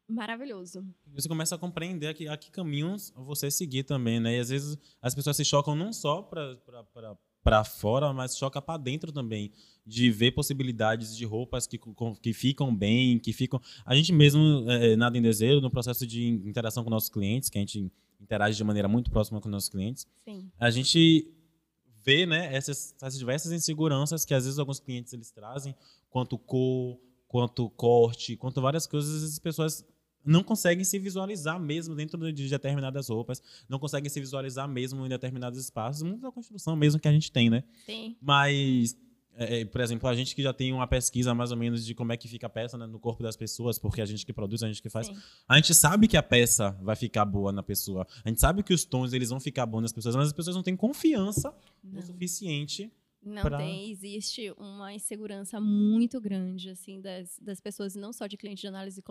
maravilhoso. 0.08 0.86
Você 1.14 1.28
começa 1.28 1.56
a 1.56 1.58
compreender 1.58 2.08
a 2.08 2.14
que, 2.14 2.28
a 2.28 2.38
que 2.38 2.50
caminhos 2.52 3.12
você 3.16 3.52
seguir 3.52 3.84
também, 3.84 4.20
né? 4.20 4.38
E 4.38 4.40
às 4.40 4.50
vezes 4.50 4.78
as 5.02 5.14
pessoas 5.14 5.36
se 5.36 5.44
chocam 5.44 5.76
não 5.76 5.92
só 5.92 6.22
para 6.22 7.64
fora, 7.64 8.14
mas 8.14 8.38
choca 8.38 8.62
para 8.62 8.78
dentro 8.78 9.12
também, 9.12 9.52
de 9.86 10.10
ver 10.12 10.32
possibilidades 10.32 11.16
de 11.16 11.26
roupas 11.26 11.68
que, 11.68 11.80
que 12.22 12.34
ficam 12.34 12.76
bem, 12.76 13.20
que 13.20 13.34
ficam. 13.34 13.62
A 13.86 13.96
gente 13.96 14.12
mesmo, 14.14 14.70
é, 14.70 14.96
nada 14.96 15.18
em 15.18 15.22
desejo, 15.22 15.62
no 15.62 15.70
processo 15.70 16.06
de 16.06 16.28
interação 16.28 16.84
com 16.84 16.90
nossos 16.90 17.10
clientes, 17.10 17.50
que 17.50 17.58
a 17.58 17.62
gente 17.62 17.92
interage 18.20 18.58
de 18.58 18.64
maneira 18.64 18.88
muito 18.88 19.12
próxima 19.12 19.40
com 19.40 19.48
nossos 19.50 19.70
clientes, 19.70 20.08
Sim. 20.26 20.50
a 20.60 20.70
gente 20.70 21.32
vê 22.04 22.26
né, 22.26 22.54
essas, 22.56 22.96
essas 22.96 23.18
diversas 23.20 23.52
inseguranças 23.52 24.26
que 24.26 24.34
às 24.34 24.46
vezes 24.46 24.58
alguns 24.58 24.80
clientes 24.80 25.14
eles 25.14 25.32
trazem, 25.32 25.76
quanto 26.10 26.38
cor, 26.38 27.00
quanto 27.28 27.70
corte, 27.72 28.36
quanto 28.36 28.62
várias 28.62 28.88
coisas, 28.88 29.24
as 29.24 29.40
pessoas 29.40 29.86
não 30.28 30.44
conseguem 30.44 30.84
se 30.84 31.00
visualizar 31.00 31.60
mesmo 31.60 31.96
dentro 31.96 32.32
de 32.32 32.50
determinadas 32.50 33.10
roupas, 33.10 33.42
não 33.68 33.80
conseguem 33.80 34.10
se 34.10 34.20
visualizar 34.20 34.68
mesmo 34.68 35.06
em 35.06 35.10
determinados 35.10 35.60
espaços, 35.60 36.04
muito 36.04 36.22
da 36.22 36.32
construção 36.32 36.76
mesmo 36.76 37.00
que 37.00 37.08
a 37.08 37.12
gente 37.12 37.32
tem, 37.32 37.50
né? 37.50 37.64
Sim. 37.86 38.16
Mas, 38.22 38.96
é, 39.36 39.62
é, 39.62 39.66
por 39.66 39.80
exemplo, 39.82 40.08
a 40.10 40.16
gente 40.16 40.36
que 40.36 40.44
já 40.44 40.52
tem 40.52 40.74
uma 40.74 40.86
pesquisa 40.86 41.34
mais 41.34 41.52
ou 41.52 41.58
menos 41.58 41.86
de 41.86 41.96
como 41.96 42.12
é 42.12 42.18
que 42.18 42.28
fica 42.28 42.48
a 42.48 42.50
peça 42.50 42.78
né, 42.78 42.86
no 42.86 43.00
corpo 43.00 43.24
das 43.24 43.38
pessoas, 43.38 43.80
porque 43.80 44.02
a 44.02 44.06
gente 44.06 44.26
que 44.26 44.34
produz, 44.34 44.62
a 44.64 44.68
gente 44.68 44.82
que 44.82 44.90
faz, 44.90 45.08
Sim. 45.08 45.16
a 45.48 45.56
gente 45.56 45.74
sabe 45.74 46.08
que 46.08 46.18
a 46.18 46.24
peça 46.24 46.78
vai 46.82 46.96
ficar 46.96 47.24
boa 47.24 47.52
na 47.52 47.64
pessoa, 47.64 48.06
a 48.26 48.30
gente 48.30 48.42
sabe 48.42 48.64
que 48.64 48.74
os 48.74 48.84
tons 48.84 49.14
eles 49.14 49.30
vão 49.30 49.40
ficar 49.40 49.66
bons 49.66 49.82
nas 49.82 49.94
pessoas, 49.94 50.16
mas 50.16 50.28
as 50.28 50.34
pessoas 50.34 50.56
não 50.56 50.64
têm 50.64 50.76
confiança 50.76 51.54
não. 51.84 52.00
o 52.00 52.04
suficiente 52.04 52.92
não 53.28 53.44
pra... 53.44 53.58
tem, 53.58 53.92
existe 53.92 54.54
uma 54.58 54.94
insegurança 54.94 55.60
muito 55.60 56.20
grande 56.20 56.70
assim 56.70 57.00
das, 57.02 57.38
das 57.40 57.60
pessoas, 57.60 57.96
não 57.96 58.12
só 58.14 58.26
de 58.28 58.38
clientes 58.38 58.62
de 58.62 58.68
análise 58.68 59.04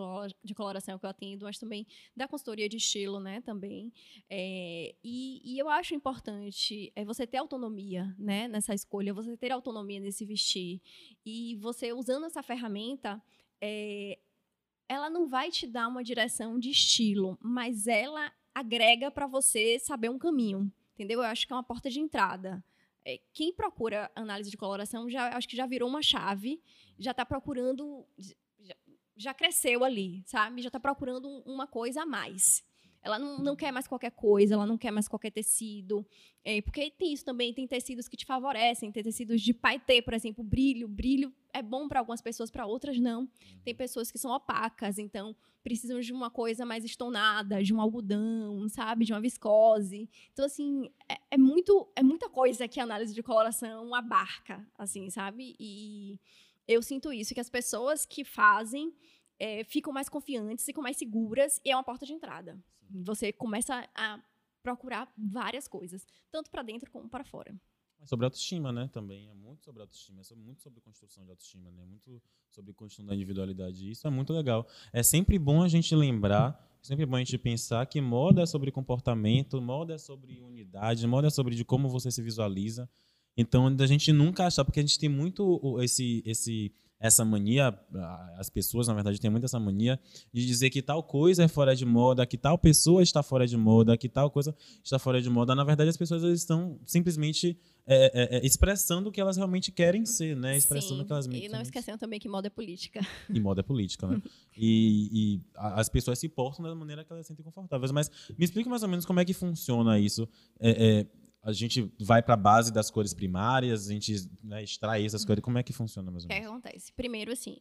de 0.43 0.55
coloração 0.55 0.97
que 0.97 1.05
eu 1.05 1.09
atendo, 1.09 1.45
mas 1.45 1.57
também 1.57 1.85
da 2.15 2.27
consultoria 2.27 2.67
de 2.67 2.77
estilo, 2.77 3.19
né, 3.19 3.41
também. 3.41 3.93
É, 4.29 4.95
e, 5.03 5.41
e, 5.43 5.57
eu 5.59 5.69
acho 5.69 5.95
importante 5.95 6.91
é 6.95 7.05
você 7.05 7.25
ter 7.25 7.37
autonomia, 7.37 8.13
né, 8.17 8.47
nessa 8.47 8.73
escolha, 8.73 9.13
você 9.13 9.37
ter 9.37 9.51
autonomia 9.51 9.99
nesse 9.99 10.25
vestir 10.25 10.81
e 11.25 11.55
você 11.55 11.93
usando 11.93 12.25
essa 12.25 12.43
ferramenta, 12.43 13.21
é, 13.61 14.17
ela 14.89 15.09
não 15.09 15.27
vai 15.27 15.51
te 15.51 15.67
dar 15.67 15.87
uma 15.87 16.03
direção 16.03 16.57
de 16.57 16.69
estilo, 16.69 17.37
mas 17.41 17.87
ela 17.87 18.31
agrega 18.53 19.11
para 19.11 19.27
você 19.27 19.77
saber 19.77 20.09
um 20.09 20.17
caminho, 20.17 20.71
entendeu? 20.93 21.19
Eu 21.19 21.25
acho 21.25 21.45
que 21.45 21.53
é 21.53 21.55
uma 21.55 21.63
porta 21.63 21.89
de 21.89 21.99
entrada. 21.99 22.63
É, 23.09 23.21
quem 23.31 23.53
procura 23.53 24.11
análise 24.13 24.51
de 24.51 24.57
coloração 24.57 25.09
já 25.09 25.29
acho 25.37 25.47
que 25.47 25.55
já 25.55 25.65
virou 25.65 25.87
uma 25.87 26.01
chave, 26.01 26.61
já 26.99 27.11
está 27.11 27.25
procurando, 27.25 28.05
já, 28.59 28.75
já, 29.15 29.33
cresceu 29.33 29.85
ali, 29.85 30.21
sabe? 30.25 30.61
Já 30.61 30.67
está 30.67 30.77
procurando 30.77 31.25
uma 31.45 31.65
coisa 31.65 32.01
a 32.01 32.05
mais. 32.05 32.65
Ela 33.03 33.17
não, 33.17 33.37
não 33.39 33.55
quer 33.55 33.71
mais 33.71 33.87
qualquer 33.87 34.11
coisa, 34.11 34.53
ela 34.53 34.65
não 34.65 34.77
quer 34.77 34.91
mais 34.91 35.07
qualquer 35.07 35.31
tecido. 35.31 36.05
É, 36.43 36.61
porque 36.61 36.91
tem 36.91 37.13
isso 37.13 37.23
também, 37.23 37.53
tem 37.53 37.67
tecidos 37.67 38.07
que 38.07 38.17
te 38.17 38.25
favorecem, 38.25 38.91
tem 38.91 39.03
tecidos 39.03 39.41
de 39.41 39.53
paetê, 39.53 40.01
por 40.01 40.13
exemplo, 40.13 40.43
brilho. 40.43 40.87
Brilho 40.87 41.33
é 41.53 41.61
bom 41.61 41.87
para 41.87 41.99
algumas 41.99 42.21
pessoas, 42.21 42.51
para 42.51 42.65
outras 42.65 42.99
não. 42.99 43.29
Tem 43.63 43.73
pessoas 43.75 44.11
que 44.11 44.17
são 44.17 44.31
opacas, 44.31 44.97
então 44.97 45.35
precisam 45.63 45.99
de 45.99 46.13
uma 46.13 46.29
coisa 46.29 46.65
mais 46.65 46.85
estonada, 46.85 47.61
de 47.61 47.73
um 47.73 47.81
algodão, 47.81 48.69
sabe? 48.69 49.03
De 49.03 49.11
uma 49.11 49.19
viscose. 49.19 50.09
Então, 50.31 50.45
assim, 50.45 50.89
é, 51.09 51.17
é 51.31 51.37
muito, 51.37 51.91
é 51.95 52.01
muita 52.01 52.29
coisa 52.29 52.67
que 52.67 52.79
a 52.79 52.83
análise 52.83 53.13
de 53.13 53.21
coloração 53.21 53.93
abarca, 53.93 54.65
assim, 54.77 55.09
sabe? 55.09 55.55
E 55.59 56.17
eu 56.67 56.81
sinto 56.81 57.11
isso, 57.11 57.33
que 57.33 57.39
as 57.39 57.49
pessoas 57.49 58.05
que 58.05 58.23
fazem 58.23 58.93
é, 59.39 59.63
ficam 59.63 59.93
mais 59.93 60.09
confiantes, 60.09 60.65
ficam 60.65 60.83
mais 60.83 60.97
seguras 60.97 61.61
e 61.63 61.71
é 61.71 61.75
uma 61.75 61.83
porta 61.83 62.05
de 62.05 62.13
entrada. 62.13 62.57
Você 62.89 63.31
começa 63.31 63.87
a 63.95 64.19
procurar 64.63 65.11
várias 65.17 65.67
coisas, 65.67 66.05
tanto 66.31 66.49
para 66.49 66.61
dentro 66.61 66.89
como 66.91 67.07
para 67.07 67.23
fora. 67.23 67.55
É 67.99 68.05
sobre 68.05 68.25
autoestima, 68.25 68.71
né? 68.71 68.89
Também 68.93 69.27
é 69.29 69.33
muito 69.33 69.63
sobre 69.63 69.81
autoestima, 69.81 70.21
é 70.29 70.35
muito 70.35 70.61
sobre 70.61 70.79
construção 70.81 71.23
de 71.23 71.31
autoestima, 71.31 71.71
né? 71.71 71.83
Muito 71.83 72.21
sobre 72.51 72.73
construção 72.73 73.05
da 73.05 73.15
individualidade. 73.15 73.89
Isso 73.89 74.05
é 74.07 74.09
muito 74.09 74.33
legal. 74.33 74.67
É 74.93 75.01
sempre 75.01 75.39
bom 75.39 75.63
a 75.63 75.67
gente 75.67 75.95
lembrar, 75.95 76.77
é 76.81 76.85
sempre 76.85 77.05
bom 77.05 77.15
a 77.15 77.19
gente 77.19 77.37
pensar 77.37 77.85
que 77.87 77.99
moda 77.99 78.43
é 78.43 78.45
sobre 78.45 78.71
comportamento, 78.71 79.59
moda 79.61 79.95
é 79.95 79.97
sobre 79.97 80.39
unidade, 80.41 81.07
moda 81.07 81.27
é 81.27 81.31
sobre 81.31 81.55
de 81.55 81.65
como 81.65 81.89
você 81.89 82.11
se 82.11 82.21
visualiza. 82.21 82.87
Então, 83.35 83.67
a 83.67 83.87
gente 83.87 84.11
nunca 84.11 84.45
achar, 84.45 84.65
porque 84.65 84.79
a 84.79 84.83
gente 84.83 84.99
tem 84.99 85.09
muito 85.09 85.79
esse 85.81 86.21
esse 86.25 86.71
essa 86.99 87.23
mania, 87.23 87.77
as 88.37 88.49
pessoas, 88.49 88.87
na 88.87 88.93
verdade, 88.93 89.19
têm 89.19 89.29
muito 89.29 89.45
essa 89.45 89.59
mania 89.59 89.99
de 90.33 90.45
dizer 90.45 90.69
que 90.69 90.81
tal 90.81 91.03
coisa 91.03 91.43
é 91.43 91.47
fora 91.47 91.75
de 91.75 91.85
moda, 91.85 92.25
que 92.25 92.37
tal 92.37 92.57
pessoa 92.57 93.03
está 93.03 93.21
fora 93.21 93.45
de 93.45 93.55
moda, 93.55 93.95
que 93.95 94.09
tal 94.09 94.31
coisa 94.31 94.55
está 94.83 94.97
fora 94.97 95.21
de 95.21 95.29
moda. 95.29 95.53
Na 95.53 95.63
verdade, 95.63 95.89
as 95.89 95.97
pessoas 95.97 96.23
estão 96.23 96.79
simplesmente 96.85 97.57
é, 97.85 98.11
é, 98.13 98.37
é, 98.37 98.45
expressando 98.45 99.09
o 99.09 99.11
que 99.11 99.21
elas 99.21 99.37
realmente 99.37 99.71
querem 99.71 100.05
ser, 100.05 100.35
né? 100.35 100.57
Expressando 100.57 100.95
Sim, 100.95 101.01
o 101.03 101.05
que 101.05 101.13
elas 101.13 101.25
E 101.27 101.47
não 101.47 101.61
esquecendo 101.61 101.97
também 101.99 102.19
que 102.19 102.27
moda 102.27 102.47
é 102.47 102.49
política. 102.49 102.99
E 103.29 103.39
moda 103.39 103.61
é 103.61 103.63
política, 103.63 104.07
né? 104.07 104.21
e, 104.57 105.09
e 105.35 105.41
as 105.55 105.87
pessoas 105.89 106.17
se 106.17 106.27
portam 106.27 106.65
da 106.65 106.73
maneira 106.73 107.03
que 107.03 107.13
elas 107.13 107.25
se 107.25 107.29
sentem 107.29 107.45
confortáveis. 107.45 107.91
Mas 107.91 108.09
me 108.37 108.43
explica 108.43 108.69
mais 108.69 108.81
ou 108.81 108.89
menos 108.89 109.05
como 109.05 109.19
é 109.19 109.25
que 109.25 109.33
funciona 109.33 109.99
isso. 109.99 110.27
A 111.43 111.53
gente 111.53 111.91
vai 111.99 112.21
para 112.21 112.33
a 112.33 112.37
base 112.37 112.73
das 112.73 112.91
cores 112.91 113.13
primárias, 113.13 113.87
a 113.87 113.93
gente 113.93 114.29
né, 114.43 114.63
extrai 114.63 115.05
essas 115.05 115.23
cores. 115.23 115.43
Como 115.43 115.57
é 115.57 115.63
que 115.63 115.71
funciona 115.71 116.11
mais 116.11 116.25
ou 116.25 116.29
menos? 116.29 116.45
O 116.45 116.49
que 116.49 116.51
acontece? 116.51 116.93
Primeiro, 116.93 117.31
assim, 117.31 117.57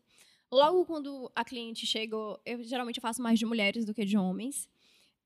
logo 0.51 0.85
quando 0.85 1.31
a 1.35 1.45
cliente 1.45 1.87
chega, 1.87 2.17
eu 2.45 2.63
geralmente 2.65 3.01
faço 3.01 3.23
mais 3.23 3.39
de 3.39 3.47
mulheres 3.47 3.85
do 3.85 3.95
que 3.95 4.05
de 4.05 4.17
homens. 4.17 4.69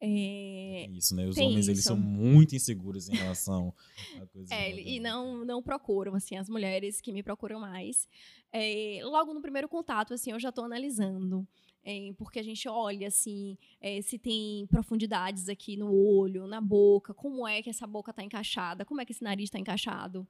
É... 0.03 0.89
Isso, 0.93 1.15
né? 1.15 1.27
Os 1.27 1.37
homens 1.37 1.61
isso. 1.61 1.71
eles 1.71 1.85
são 1.85 1.97
muito 1.97 2.57
inseguros 2.57 3.09
em 3.09 3.17
relação 3.17 3.75
a 4.17 4.27
coisas. 4.27 4.51
É, 4.51 4.73
e 4.73 4.99
não 4.99 5.45
não 5.45 5.63
procuram 5.63 6.15
assim 6.15 6.37
as 6.37 6.49
mulheres 6.49 7.03
que 7.03 7.13
me 7.13 7.23
procuram 7.23 7.61
mais. 7.61 8.09
É, 8.51 9.01
logo 9.03 9.35
no 9.35 9.43
primeiro 9.43 9.69
contato, 9.69 10.15
assim, 10.15 10.33
eu 10.33 10.41
já 10.41 10.49
estou 10.49 10.65
analisando 10.65 11.47
é, 11.85 12.13
porque 12.17 12.39
a 12.39 12.43
gente 12.43 12.69
olha 12.69 13.09
assim 13.09 13.57
é, 13.81 14.03
se 14.03 14.19
tem 14.19 14.67
profundidades 14.67 15.49
aqui 15.49 15.77
no 15.77 15.93
olho, 15.93 16.47
na 16.47 16.61
boca, 16.61 17.15
como 17.15 17.47
é 17.47 17.63
que 17.63 17.71
essa 17.71 17.87
boca 17.87 18.11
está 18.11 18.23
encaixada, 18.23 18.85
como 18.85 19.01
é 19.01 19.05
que 19.05 19.13
esse 19.13 19.25
nariz 19.25 19.45
está 19.45 19.59
encaixado, 19.59 20.27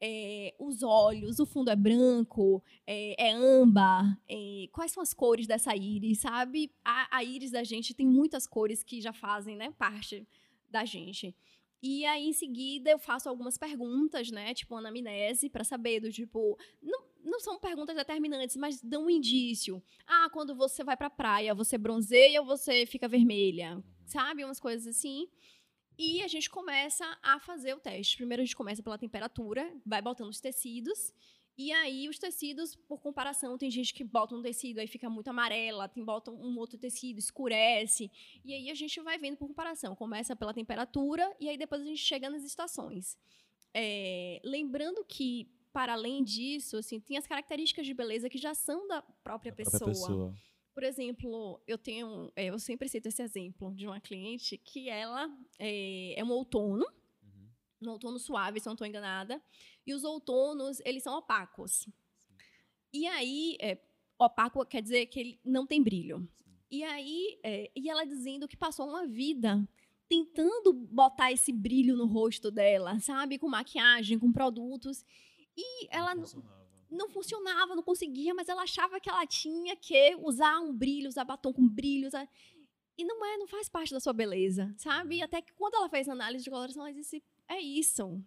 é, 0.00 0.54
os 0.58 0.82
olhos, 0.82 1.38
o 1.38 1.46
fundo 1.46 1.70
é 1.70 1.76
branco, 1.76 2.62
é, 2.86 3.28
é 3.28 3.32
âmbar, 3.32 4.18
é, 4.28 4.66
quais 4.72 4.92
são 4.92 5.02
as 5.02 5.12
cores 5.12 5.46
dessa 5.46 5.76
íris, 5.76 6.20
sabe? 6.20 6.72
A, 6.84 7.18
a 7.18 7.22
íris 7.22 7.50
da 7.50 7.62
gente 7.62 7.92
tem 7.92 8.06
muitas 8.06 8.46
cores 8.46 8.82
que 8.82 9.00
já 9.00 9.12
fazem 9.12 9.56
né, 9.56 9.70
parte 9.78 10.26
da 10.70 10.84
gente. 10.84 11.34
E 11.82 12.04
aí, 12.04 12.28
em 12.28 12.32
seguida, 12.32 12.90
eu 12.90 12.98
faço 12.98 13.28
algumas 13.28 13.56
perguntas, 13.56 14.30
né? 14.30 14.52
Tipo, 14.52 14.76
anamnese, 14.76 15.48
para 15.48 15.64
saber 15.64 16.00
do 16.00 16.12
tipo. 16.12 16.58
Não, 16.82 17.02
não 17.30 17.40
são 17.40 17.58
perguntas 17.58 17.96
determinantes, 17.96 18.56
mas 18.56 18.82
dão 18.82 19.06
um 19.06 19.10
indício. 19.10 19.82
Ah, 20.06 20.28
quando 20.32 20.54
você 20.54 20.84
vai 20.84 20.96
para 20.96 21.06
a 21.06 21.10
praia, 21.10 21.54
você 21.54 21.78
bronzeia 21.78 22.40
ou 22.40 22.46
você 22.46 22.84
fica 22.84 23.08
vermelha? 23.08 23.82
Sabe? 24.04 24.44
Umas 24.44 24.60
coisas 24.60 24.86
assim. 24.86 25.28
E 25.96 26.22
a 26.22 26.28
gente 26.28 26.50
começa 26.50 27.04
a 27.22 27.38
fazer 27.38 27.74
o 27.74 27.80
teste. 27.80 28.16
Primeiro 28.16 28.42
a 28.42 28.44
gente 28.44 28.56
começa 28.56 28.82
pela 28.82 28.98
temperatura, 28.98 29.72
vai 29.86 30.02
botando 30.02 30.28
os 30.28 30.40
tecidos. 30.40 31.12
E 31.56 31.72
aí 31.72 32.08
os 32.08 32.18
tecidos, 32.18 32.74
por 32.74 33.00
comparação, 33.00 33.58
tem 33.58 33.70
gente 33.70 33.92
que 33.92 34.02
bota 34.02 34.34
um 34.34 34.40
tecido 34.40 34.78
aí 34.78 34.86
fica 34.86 35.10
muito 35.10 35.28
amarela, 35.28 35.88
tem 35.88 36.02
bota 36.02 36.30
um 36.30 36.58
outro 36.58 36.78
tecido, 36.78 37.18
escurece. 37.18 38.10
E 38.42 38.54
aí 38.54 38.70
a 38.70 38.74
gente 38.74 38.98
vai 39.00 39.18
vendo 39.18 39.36
por 39.36 39.46
comparação. 39.46 39.94
Começa 39.94 40.34
pela 40.34 40.54
temperatura 40.54 41.30
e 41.38 41.48
aí 41.48 41.58
depois 41.58 41.82
a 41.82 41.84
gente 41.84 42.02
chega 42.02 42.30
nas 42.30 42.44
estações. 42.44 43.18
É, 43.74 44.40
lembrando 44.42 45.04
que 45.04 45.48
para 45.72 45.92
além 45.92 46.22
disso, 46.24 46.76
assim, 46.76 47.00
tem 47.00 47.16
as 47.16 47.26
características 47.26 47.86
de 47.86 47.94
beleza 47.94 48.28
que 48.28 48.38
já 48.38 48.54
são 48.54 48.86
da 48.86 49.02
própria, 49.22 49.52
pessoa. 49.52 49.78
própria 49.78 49.94
pessoa. 49.94 50.34
Por 50.74 50.82
exemplo, 50.82 51.60
eu 51.66 51.76
tenho, 51.76 52.30
é, 52.34 52.46
eu 52.46 52.58
sempre 52.58 52.88
cito 52.88 53.08
esse 53.08 53.22
exemplo 53.22 53.74
de 53.74 53.86
uma 53.86 54.00
cliente 54.00 54.56
que 54.56 54.88
ela 54.88 55.28
é, 55.58 56.18
é 56.18 56.24
um 56.24 56.30
outono, 56.30 56.84
uhum. 57.22 57.48
um 57.82 57.90
outono 57.90 58.18
suave, 58.18 58.60
se 58.60 58.68
eu 58.68 58.70
não 58.70 58.74
estou 58.74 58.86
enganada, 58.86 59.42
e 59.86 59.92
os 59.92 60.04
outonos 60.04 60.80
eles 60.84 61.02
são 61.02 61.18
opacos. 61.18 61.88
E 62.92 63.06
aí, 63.06 63.56
é, 63.60 63.78
opaco 64.18 64.64
quer 64.66 64.82
dizer 64.82 65.06
que 65.06 65.20
ele 65.20 65.40
não 65.44 65.66
tem 65.66 65.82
brilho. 65.82 66.28
E 66.70 66.84
aí, 66.84 67.38
é, 67.42 67.70
e 67.74 67.90
ela 67.90 68.04
dizendo 68.04 68.46
que 68.46 68.56
passou 68.56 68.88
uma 68.88 69.06
vida 69.06 69.66
tentando 70.08 70.72
botar 70.72 71.30
esse 71.30 71.52
brilho 71.52 71.96
no 71.96 72.06
rosto 72.06 72.50
dela, 72.50 72.98
sabe, 73.00 73.38
com 73.38 73.48
maquiagem, 73.48 74.18
com 74.18 74.32
produtos. 74.32 75.04
E 75.60 75.88
ela 75.90 76.14
não 76.14 76.22
funcionava. 76.22 76.66
não 76.90 77.08
funcionava, 77.10 77.76
não 77.76 77.82
conseguia, 77.82 78.32
mas 78.32 78.48
ela 78.48 78.62
achava 78.62 78.98
que 78.98 79.10
ela 79.10 79.26
tinha 79.26 79.76
que 79.76 80.16
usar 80.22 80.58
um 80.60 80.72
brilho, 80.72 81.08
usar 81.08 81.24
batom 81.24 81.52
com 81.52 81.68
brilho. 81.68 82.08
Usar... 82.08 82.26
E 82.96 83.04
não 83.04 83.24
é, 83.24 83.36
não 83.36 83.46
faz 83.46 83.68
parte 83.68 83.92
da 83.92 84.00
sua 84.00 84.12
beleza, 84.12 84.74
sabe? 84.78 85.16
E 85.16 85.22
até 85.22 85.42
que 85.42 85.52
quando 85.52 85.74
ela 85.74 85.88
fez 85.88 86.08
análise 86.08 86.44
de 86.44 86.50
coloração, 86.50 86.86
ela 86.86 86.94
disse: 86.94 87.22
é 87.46 87.60
isso. 87.60 88.22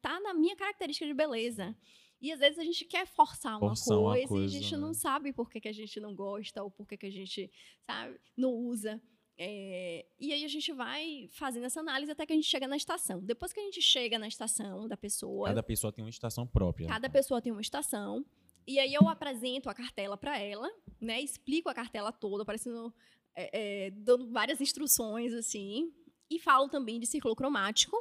Tá 0.00 0.20
na 0.20 0.32
minha 0.32 0.56
característica 0.56 1.06
de 1.06 1.14
beleza. 1.14 1.76
E 2.20 2.32
às 2.32 2.40
vezes 2.40 2.58
a 2.58 2.64
gente 2.64 2.84
quer 2.84 3.06
forçar 3.06 3.52
uma, 3.52 3.60
forçar 3.60 3.96
coisa, 3.96 4.00
uma 4.00 4.28
coisa, 4.28 4.54
e 4.54 4.58
a 4.58 4.60
gente 4.60 4.74
né? 4.74 4.78
não 4.78 4.92
sabe 4.92 5.32
por 5.32 5.48
que, 5.48 5.60
que 5.60 5.68
a 5.68 5.72
gente 5.72 6.00
não 6.00 6.14
gosta 6.14 6.62
ou 6.62 6.70
por 6.70 6.86
que, 6.86 6.96
que 6.96 7.06
a 7.06 7.10
gente, 7.10 7.50
sabe, 7.86 8.18
não 8.36 8.52
usa. 8.52 9.00
É, 9.40 10.04
e 10.18 10.32
aí 10.32 10.44
a 10.44 10.48
gente 10.48 10.72
vai 10.72 11.28
fazendo 11.30 11.64
essa 11.64 11.78
análise 11.78 12.10
até 12.10 12.26
que 12.26 12.32
a 12.32 12.36
gente 12.36 12.48
chega 12.48 12.66
na 12.66 12.76
estação. 12.76 13.20
Depois 13.20 13.52
que 13.52 13.60
a 13.60 13.62
gente 13.62 13.80
chega 13.80 14.18
na 14.18 14.26
estação 14.26 14.88
da 14.88 14.96
pessoa. 14.96 15.46
Cada 15.46 15.62
pessoa 15.62 15.92
tem 15.92 16.04
uma 16.04 16.10
estação 16.10 16.44
própria. 16.44 16.88
Cada 16.88 17.08
pessoa 17.08 17.40
tem 17.40 17.52
uma 17.52 17.60
estação. 17.60 18.26
E 18.66 18.80
aí 18.80 18.92
eu 18.92 19.08
apresento 19.08 19.70
a 19.70 19.74
cartela 19.74 20.16
para 20.16 20.38
ela, 20.38 20.68
né? 21.00 21.20
Explico 21.20 21.68
a 21.68 21.74
cartela 21.74 22.10
toda, 22.10 22.44
parecendo. 22.44 22.92
É, 23.34 23.86
é, 23.86 23.90
dando 23.92 24.28
várias 24.32 24.60
instruções, 24.60 25.32
assim. 25.32 25.92
E 26.28 26.40
falo 26.40 26.68
também 26.68 26.98
de 26.98 27.06
círculo 27.06 27.36
cromático, 27.36 27.96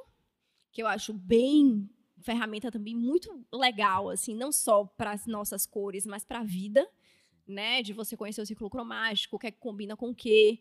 que 0.72 0.82
eu 0.82 0.88
acho 0.88 1.14
bem 1.14 1.88
ferramenta 2.22 2.72
também 2.72 2.96
muito 2.96 3.46
legal, 3.54 4.10
assim, 4.10 4.36
não 4.36 4.52
só 4.52 4.86
para 4.86 5.12
as 5.12 5.28
nossas 5.28 5.68
cores, 5.68 6.06
mas 6.06 6.26
para 6.26 6.40
a 6.40 6.44
vida, 6.44 6.90
né? 7.48 7.84
De 7.84 7.94
você 7.94 8.18
conhecer 8.18 8.42
o 8.42 8.46
círculo 8.46 8.72
cromático, 8.72 9.36
o 9.36 9.40
que 9.40 9.48
é 9.48 9.52
que 9.52 9.60
combina 9.60 9.96
com 9.96 10.10
o 10.10 10.16
quê. 10.16 10.60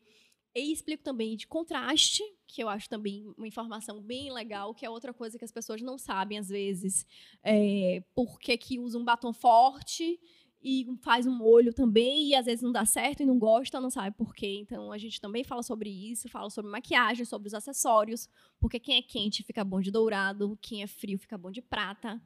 E 0.58 0.72
explico 0.72 1.04
também 1.04 1.36
de 1.36 1.46
contraste, 1.46 2.22
que 2.46 2.62
eu 2.62 2.68
acho 2.68 2.88
também 2.88 3.30
uma 3.36 3.46
informação 3.46 4.00
bem 4.00 4.32
legal, 4.32 4.74
que 4.74 4.86
é 4.86 4.90
outra 4.90 5.12
coisa 5.12 5.38
que 5.38 5.44
as 5.44 5.52
pessoas 5.52 5.82
não 5.82 5.98
sabem 5.98 6.38
às 6.38 6.48
vezes. 6.48 7.06
É, 7.42 8.02
por 8.14 8.38
que, 8.38 8.56
que 8.56 8.78
usa 8.78 8.96
um 8.96 9.04
batom 9.04 9.34
forte 9.34 10.18
e 10.62 10.86
faz 11.02 11.26
um 11.26 11.42
olho 11.42 11.74
também, 11.74 12.28
e 12.28 12.34
às 12.34 12.46
vezes 12.46 12.62
não 12.62 12.72
dá 12.72 12.86
certo 12.86 13.22
e 13.22 13.26
não 13.26 13.38
gosta, 13.38 13.78
não 13.80 13.90
sabe 13.90 14.16
por 14.16 14.34
quê. 14.34 14.58
Então 14.60 14.90
a 14.90 14.96
gente 14.96 15.20
também 15.20 15.44
fala 15.44 15.62
sobre 15.62 15.90
isso, 15.90 16.26
fala 16.28 16.48
sobre 16.48 16.70
maquiagem, 16.70 17.26
sobre 17.26 17.48
os 17.48 17.54
acessórios, 17.54 18.26
porque 18.58 18.80
quem 18.80 18.96
é 18.96 19.02
quente 19.02 19.42
fica 19.42 19.62
bom 19.62 19.80
de 19.80 19.90
dourado, 19.90 20.58
quem 20.62 20.82
é 20.82 20.86
frio 20.86 21.18
fica 21.18 21.36
bom 21.36 21.50
de 21.50 21.60
prata. 21.60 22.18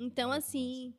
Então, 0.00 0.32
assim 0.32 0.92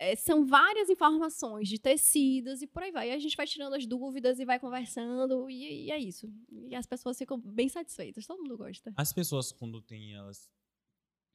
é, 0.00 0.16
são 0.16 0.46
várias 0.46 0.88
informações 0.88 1.68
de 1.68 1.78
tecidos 1.78 2.62
e 2.62 2.66
por 2.66 2.82
aí 2.82 2.90
vai. 2.90 3.10
E 3.10 3.12
a 3.12 3.18
gente 3.18 3.36
vai 3.36 3.46
tirando 3.46 3.74
as 3.74 3.84
dúvidas 3.84 4.40
e 4.40 4.46
vai 4.46 4.58
conversando 4.58 5.48
e, 5.50 5.84
e, 5.84 5.90
é 5.90 5.98
isso. 5.98 6.26
E 6.50 6.74
as 6.74 6.86
pessoas 6.86 7.18
ficam 7.18 7.38
bem 7.38 7.68
satisfeitas, 7.68 8.26
todo 8.26 8.40
mundo 8.40 8.56
gosta. 8.56 8.94
As 8.96 9.12
pessoas, 9.12 9.52
quando 9.52 9.82
tem 9.82 10.14
elas, 10.14 10.50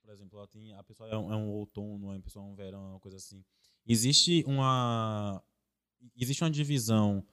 por 0.02 0.12
exemplo, 0.12 0.40
ela 0.40 0.48
tem, 0.48 0.74
a 0.74 0.84
pessoa 0.84 1.08
é 1.08 1.16
um, 1.16 1.32
é 1.32 1.36
um 1.36 1.48
outono, 1.52 2.12
a 2.12 2.20
pessoa 2.20 2.44
é 2.44 2.50
um 2.50 2.56
verão, 2.56 2.90
uma 2.90 3.00
coisa 3.00 3.18
assim. 3.18 3.46
Existe 3.86 4.44
uma, 4.48 5.44
existe 6.18 6.44
uma 6.44 6.50
divisão 6.50 7.24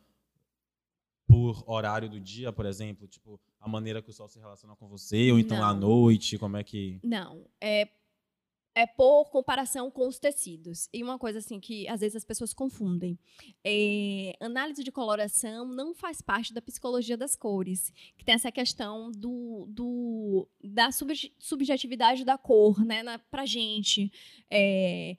por 1.27 1.65
horário 1.67 2.11
do 2.11 2.21
dia, 2.21 2.53
por 2.53 2.67
exemplo? 2.67 3.09
Tipo, 3.09 3.41
a 3.59 3.67
maneira 3.67 4.03
que 4.03 4.11
o 4.11 4.13
sol 4.13 4.29
se 4.29 4.39
relaciona 4.39 4.77
com 4.77 4.87
você, 4.87 5.33
ou 5.33 5.39
então 5.39 5.57
Não. 5.57 5.65
à 5.65 5.73
noite, 5.73 6.37
como 6.37 6.59
é 6.59 6.63
que... 6.63 7.01
Não, 7.03 7.49
é 7.59 7.89
é 8.75 8.87
por 8.87 9.31
comparação 9.31 9.91
com 9.91 10.09
os 10.09 10.19
tecidos. 10.19 10.89
E 10.93 11.03
uma 11.03 11.19
coisa 11.19 11.39
assim 11.39 11.61
que 11.61 11.87
às 11.89 12.01
vezes 12.01 12.17
as 12.17 12.25
pessoas 12.25 12.55
confundem. 12.55 13.19
É, 13.65 14.35
análise 14.41 14.83
de 14.83 14.91
coloração 14.91 15.67
não 15.67 15.95
faz 15.95 16.23
parte 16.23 16.55
da 16.55 16.63
psicologia 16.63 17.17
das 17.17 17.37
cores, 17.37 17.93
que 18.17 18.25
tem 18.25 18.35
essa 18.35 18.51
questão 18.51 19.11
do, 19.11 19.67
do 19.69 20.49
da 20.63 20.91
subjetividade 21.39 22.25
da 22.25 22.39
cor, 22.39 22.85
né, 22.85 23.03
na, 23.03 23.19
pra 23.19 23.45
gente. 23.45 24.11
É, 24.51 25.17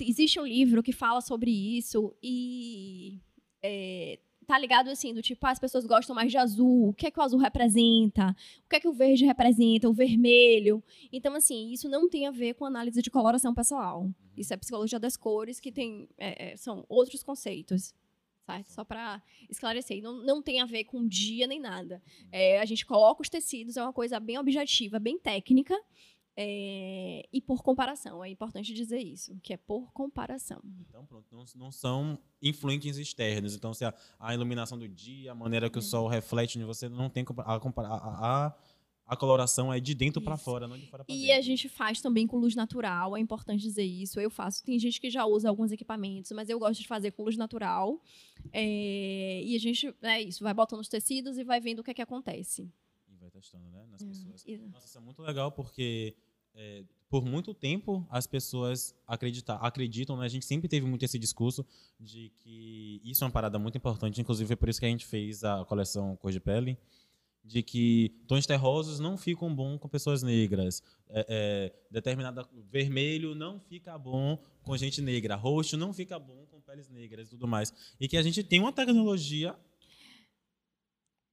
existe 0.00 0.40
um 0.40 0.46
livro 0.46 0.82
que 0.82 0.92
fala 0.92 1.20
sobre 1.20 1.50
isso 1.50 2.14
e 2.22 3.20
é, 3.62 4.18
tá 4.44 4.58
ligado 4.58 4.88
assim, 4.88 5.12
do 5.12 5.22
tipo, 5.22 5.44
ah, 5.46 5.50
as 5.50 5.58
pessoas 5.58 5.84
gostam 5.86 6.14
mais 6.14 6.30
de 6.30 6.38
azul, 6.38 6.88
o 6.88 6.94
que 6.94 7.06
é 7.06 7.10
que 7.10 7.18
o 7.18 7.22
azul 7.22 7.38
representa, 7.38 8.34
o 8.64 8.68
que 8.68 8.76
é 8.76 8.80
que 8.80 8.88
o 8.88 8.92
verde 8.92 9.24
representa, 9.24 9.88
o 9.88 9.92
vermelho. 9.92 10.82
Então, 11.12 11.34
assim, 11.34 11.72
isso 11.72 11.88
não 11.88 12.08
tem 12.08 12.26
a 12.26 12.30
ver 12.30 12.54
com 12.54 12.64
análise 12.64 13.00
de 13.02 13.10
coloração 13.10 13.54
pessoal. 13.54 14.08
Isso 14.36 14.52
é 14.52 14.56
psicologia 14.56 14.98
das 14.98 15.16
cores, 15.16 15.60
que 15.60 15.72
tem, 15.72 16.08
é, 16.18 16.52
é, 16.52 16.56
são 16.56 16.84
outros 16.88 17.22
conceitos. 17.22 17.94
Certo? 18.46 18.70
Só 18.72 18.84
para 18.84 19.22
esclarecer, 19.48 20.02
não, 20.02 20.22
não 20.22 20.42
tem 20.42 20.60
a 20.60 20.66
ver 20.66 20.84
com 20.84 21.06
dia 21.06 21.46
nem 21.46 21.58
nada. 21.58 22.02
É, 22.30 22.60
a 22.60 22.64
gente 22.66 22.84
coloca 22.84 23.22
os 23.22 23.28
tecidos, 23.30 23.78
é 23.78 23.82
uma 23.82 23.92
coisa 23.92 24.20
bem 24.20 24.38
objetiva, 24.38 24.98
bem 24.98 25.18
técnica, 25.18 25.74
é, 26.36 27.28
e 27.32 27.40
por 27.40 27.62
comparação, 27.62 28.24
é 28.24 28.28
importante 28.28 28.74
dizer 28.74 28.98
isso, 28.98 29.38
que 29.40 29.52
é 29.52 29.56
por 29.56 29.92
comparação. 29.92 30.60
Então, 30.88 31.06
pronto, 31.06 31.26
não, 31.30 31.44
não 31.54 31.70
são 31.70 32.18
influentes 32.42 32.96
externos. 32.96 33.54
Então, 33.54 33.72
se 33.72 33.84
a, 33.84 33.94
a, 34.18 34.34
iluminação 34.34 34.76
do 34.76 34.88
dia, 34.88 35.30
a 35.30 35.34
maneira 35.34 35.70
que 35.70 35.78
o 35.78 35.82
sol 35.82 36.08
reflete 36.08 36.58
em 36.58 36.64
você, 36.64 36.88
não 36.88 37.08
tem 37.08 37.24
a, 37.38 37.54
a, 37.54 38.46
a, 38.46 38.54
a 39.06 39.16
coloração 39.16 39.72
é 39.72 39.78
de 39.78 39.94
dentro 39.94 40.20
para 40.20 40.36
fora, 40.36 40.66
não 40.66 40.76
de 40.76 40.86
fora 40.86 41.04
para 41.04 41.14
dentro. 41.14 41.28
E 41.28 41.30
a 41.30 41.40
gente 41.40 41.68
faz 41.68 42.00
também 42.00 42.26
com 42.26 42.36
luz 42.38 42.56
natural, 42.56 43.16
é 43.16 43.20
importante 43.20 43.62
dizer 43.62 43.84
isso. 43.84 44.18
Eu 44.18 44.30
faço, 44.30 44.64
tem 44.64 44.76
gente 44.76 45.00
que 45.00 45.10
já 45.10 45.24
usa 45.24 45.48
alguns 45.48 45.70
equipamentos, 45.70 46.32
mas 46.32 46.48
eu 46.48 46.58
gosto 46.58 46.80
de 46.80 46.88
fazer 46.88 47.12
com 47.12 47.22
luz 47.22 47.36
natural. 47.36 48.02
É, 48.52 49.40
e 49.44 49.54
a 49.54 49.58
gente, 49.60 49.94
é 50.02 50.20
isso, 50.20 50.42
vai 50.42 50.52
botando 50.52 50.80
os 50.80 50.88
tecidos 50.88 51.38
e 51.38 51.44
vai 51.44 51.60
vendo 51.60 51.78
o 51.78 51.84
que 51.84 51.92
é 51.92 51.94
que 51.94 52.02
acontece 52.02 52.68
né, 53.52 53.86
nas 53.90 54.02
hum, 54.02 54.08
pessoas. 54.08 54.44
Nossa, 54.72 54.86
isso 54.86 54.98
é 54.98 55.00
muito 55.00 55.22
legal 55.22 55.52
porque 55.52 56.14
é, 56.54 56.84
por 57.08 57.24
muito 57.24 57.52
tempo 57.54 58.06
as 58.10 58.26
pessoas 58.26 58.94
acreditar, 59.06 59.56
acreditam, 59.56 60.16
né? 60.16 60.24
A 60.24 60.28
gente 60.28 60.44
sempre 60.44 60.68
teve 60.68 60.86
muito 60.86 61.04
esse 61.04 61.18
discurso 61.18 61.64
de 61.98 62.30
que 62.36 63.00
isso 63.04 63.22
é 63.22 63.26
uma 63.26 63.32
parada 63.32 63.58
muito 63.58 63.76
importante, 63.76 64.20
inclusive 64.20 64.52
é 64.52 64.56
por 64.56 64.68
isso 64.68 64.80
que 64.80 64.86
a 64.86 64.88
gente 64.88 65.06
fez 65.06 65.44
a 65.44 65.64
coleção 65.64 66.16
Cor 66.16 66.32
de 66.32 66.40
Pele, 66.40 66.78
de 67.44 67.62
que 67.62 68.10
tons 68.26 68.46
terrosos 68.46 68.98
não 68.98 69.18
ficam 69.18 69.54
bom 69.54 69.78
com 69.78 69.88
pessoas 69.88 70.22
negras, 70.22 70.82
é, 71.08 71.26
é, 71.28 71.72
determinado 71.90 72.48
vermelho 72.70 73.34
não 73.34 73.60
fica 73.60 73.98
bom 73.98 74.38
com 74.62 74.76
gente 74.76 75.02
negra, 75.02 75.36
roxo 75.36 75.76
não 75.76 75.92
fica 75.92 76.18
bom 76.18 76.46
com 76.50 76.60
peles 76.62 76.88
negras 76.88 77.28
e 77.28 77.30
tudo 77.30 77.46
mais, 77.46 77.72
e 78.00 78.08
que 78.08 78.16
a 78.16 78.22
gente 78.22 78.42
tem 78.42 78.60
uma 78.60 78.72
tecnologia 78.72 79.54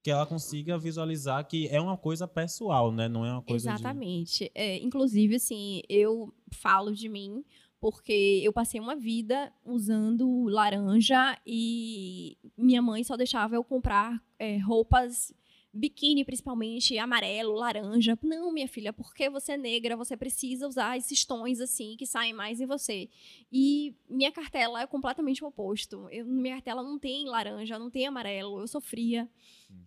que 0.04 0.10
ela 0.10 0.26
consiga 0.26 0.78
visualizar 0.78 1.48
que 1.48 1.68
é 1.68 1.80
uma 1.80 1.98
coisa 1.98 2.28
pessoal, 2.28 2.92
né? 2.92 3.08
Não 3.08 3.26
é 3.26 3.32
uma 3.32 3.42
coisa 3.42 3.72
Exatamente. 3.72 4.46
De... 4.46 4.52
É, 4.56 4.78
inclusive, 4.78 5.36
assim, 5.36 5.82
eu 5.88 6.34
falo 6.52 6.94
de 6.94 7.08
mim 7.08 7.44
porque 7.80 8.42
eu 8.44 8.54
passei 8.54 8.80
uma 8.80 8.96
vida 8.96 9.52
usando 9.66 10.46
laranja 10.46 11.36
e 11.46 12.38
minha 12.56 12.82
mãe 12.82 13.04
só 13.04 13.18
deixava 13.18 13.56
eu 13.56 13.64
comprar 13.64 14.22
é, 14.38 14.58
roupas 14.58 15.34
biquíni 15.74 16.26
principalmente, 16.26 16.98
amarelo, 16.98 17.54
laranja. 17.54 18.18
Não, 18.22 18.52
minha 18.52 18.68
filha, 18.68 18.92
porque 18.92 19.30
você 19.30 19.54
é 19.54 19.58
negra, 19.58 19.96
você 19.96 20.18
precisa 20.18 20.68
usar 20.68 20.98
esses 20.98 21.26
tons 21.26 21.60
assim 21.60 21.96
que 21.98 22.06
saem 22.06 22.34
mais 22.34 22.60
em 22.60 22.66
você. 22.66 23.10
E 23.52 23.96
minha 24.10 24.32
cartela 24.32 24.82
é 24.82 24.88
completamente 24.88 25.44
o 25.44 25.48
oposto. 25.48 26.08
Eu, 26.12 26.26
minha 26.26 26.56
cartela 26.56 26.84
não 26.84 27.00
tem 27.00 27.26
laranja, 27.26 27.80
não 27.80 27.90
tem 27.90 28.06
amarelo, 28.06 28.60
eu 28.60 28.68
sou 28.68 28.82
fria, 28.82 29.30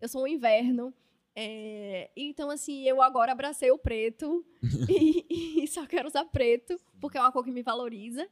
eu 0.00 0.08
sou 0.08 0.22
o 0.22 0.28
inverno. 0.28 0.94
É, 1.36 2.10
então, 2.16 2.48
assim, 2.48 2.84
eu 2.84 3.02
agora 3.02 3.32
abracei 3.32 3.70
o 3.70 3.78
preto 3.78 4.46
e, 4.88 5.62
e, 5.64 5.66
só 5.66 5.84
quero 5.84 6.06
usar 6.06 6.24
preto, 6.26 6.80
porque 7.00 7.18
é 7.18 7.20
uma 7.20 7.32
cor 7.32 7.44
que 7.44 7.50
me 7.50 7.62
valoriza. 7.62 8.28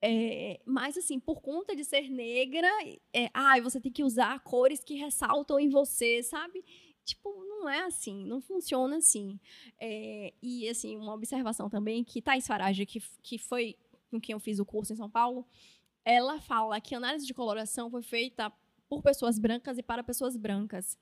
É, 0.00 0.60
mas, 0.64 0.96
assim, 0.96 1.18
por 1.18 1.40
conta 1.40 1.74
de 1.74 1.84
ser 1.84 2.08
negra, 2.08 2.68
é, 3.12 3.28
ah, 3.34 3.60
você 3.60 3.80
tem 3.80 3.90
que 3.90 4.04
usar 4.04 4.38
cores 4.40 4.84
que 4.84 4.94
ressaltam 4.94 5.58
em 5.58 5.68
você, 5.68 6.22
sabe? 6.22 6.64
Tipo, 7.04 7.32
não 7.44 7.68
é 7.68 7.80
assim, 7.80 8.24
não 8.24 8.40
funciona 8.40 8.98
assim. 8.98 9.40
É, 9.80 10.32
e, 10.40 10.68
assim, 10.68 10.96
uma 10.96 11.14
observação 11.14 11.68
também, 11.68 12.04
que 12.04 12.22
Thais 12.22 12.46
Farage, 12.46 12.86
que, 12.86 13.02
que 13.22 13.38
foi 13.38 13.76
com 14.10 14.20
quem 14.20 14.32
eu 14.32 14.40
fiz 14.40 14.58
o 14.58 14.64
curso 14.64 14.92
em 14.92 14.96
São 14.96 15.10
Paulo, 15.10 15.46
ela 16.04 16.40
fala 16.40 16.80
que 16.80 16.94
a 16.94 16.98
análise 16.98 17.26
de 17.26 17.34
coloração 17.34 17.90
foi 17.90 18.02
feita 18.02 18.52
por 18.88 19.02
pessoas 19.02 19.38
brancas 19.38 19.78
e 19.78 19.82
para 19.82 20.02
pessoas 20.02 20.36
brancas. 20.36 20.96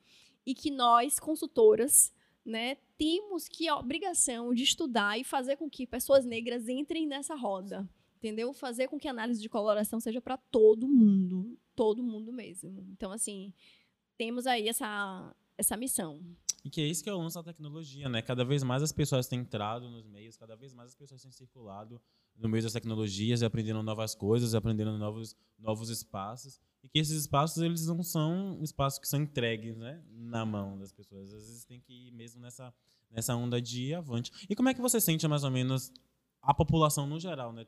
E 0.45 0.55
que 0.55 0.71
nós, 0.71 1.21
consultoras, 1.21 2.12
né, 2.45 2.76
temos 2.97 3.47
que 3.47 3.69
a 3.69 3.76
obrigação 3.76 4.55
de 4.55 4.62
estudar 4.62 5.19
e 5.19 5.25
fazer 5.25 5.56
com 5.56 5.69
que 5.69 5.87
pessoas 5.87 6.25
negras 6.25 6.69
entrem 6.69 7.06
nessa 7.06 7.35
roda 7.35 7.89
entendeu? 8.26 8.52
Fazer 8.52 8.89
com 8.89 8.99
que 8.99 9.06
a 9.06 9.12
análise 9.12 9.41
de 9.41 9.49
coloração 9.49 10.00
seja 10.00 10.21
para 10.21 10.36
todo 10.36 10.89
mundo, 10.89 11.56
todo 11.75 12.02
mundo 12.02 12.32
mesmo. 12.32 12.84
Então, 12.93 13.12
assim, 13.12 13.52
temos 14.19 14.47
aí 14.47 14.69
essa, 14.69 15.34
essa 15.56 15.76
missão. 15.76 16.21
E 16.65 16.71
que 16.71 16.80
é 16.80 16.86
isso 16.86 17.04
que 17.04 17.08
é 17.08 17.12
o 17.12 17.19
lance 17.19 17.36
da 17.36 17.45
tecnologia, 17.45 18.08
né? 18.08 18.21
Cada 18.21 18.45
vez 18.45 18.65
mais 18.65 18.82
as 18.82 18.93
pessoas 18.93 19.28
têm 19.28 19.39
entrado 19.39 19.89
nos 19.89 20.04
meios, 20.04 20.36
cada 20.36 20.56
vez 20.56 20.75
mais 20.75 20.89
as 20.91 20.97
pessoas 20.97 21.23
têm 21.23 21.30
circulado 21.30 22.02
no 22.36 22.49
meio 22.49 22.65
das 22.65 22.73
tecnologias 22.73 23.41
e 23.41 23.45
aprendendo 23.45 23.82
novas 23.82 24.15
coisas, 24.15 24.54
aprendendo 24.54 24.99
novos, 24.99 25.36
novos 25.56 25.89
espaços. 25.89 26.60
E 26.82 26.89
que 26.89 26.99
esses 26.99 27.21
espaços, 27.21 27.62
eles 27.62 27.86
não 27.86 28.02
são 28.02 28.58
espaços 28.62 28.99
que 28.99 29.06
são 29.06 29.23
entregues, 29.23 29.76
né? 29.76 30.02
Na 30.10 30.45
mão 30.45 30.76
das 30.76 30.93
pessoas. 30.93 31.32
Às 31.32 31.47
vezes 31.47 31.65
tem 31.65 31.80
que 31.80 32.08
ir 32.08 32.10
mesmo 32.10 32.41
nessa, 32.41 32.75
nessa 33.08 33.36
onda 33.36 33.62
de 33.62 33.95
avante. 33.95 34.32
E 34.50 34.56
como 34.56 34.69
é 34.69 34.75
que 34.75 34.80
você 34.80 35.00
sente, 35.00 35.26
mais 35.28 35.45
ou 35.45 35.50
menos, 35.52 35.93
a 36.43 36.52
população 36.52 37.06
no 37.06 37.21
geral, 37.21 37.52
né? 37.52 37.65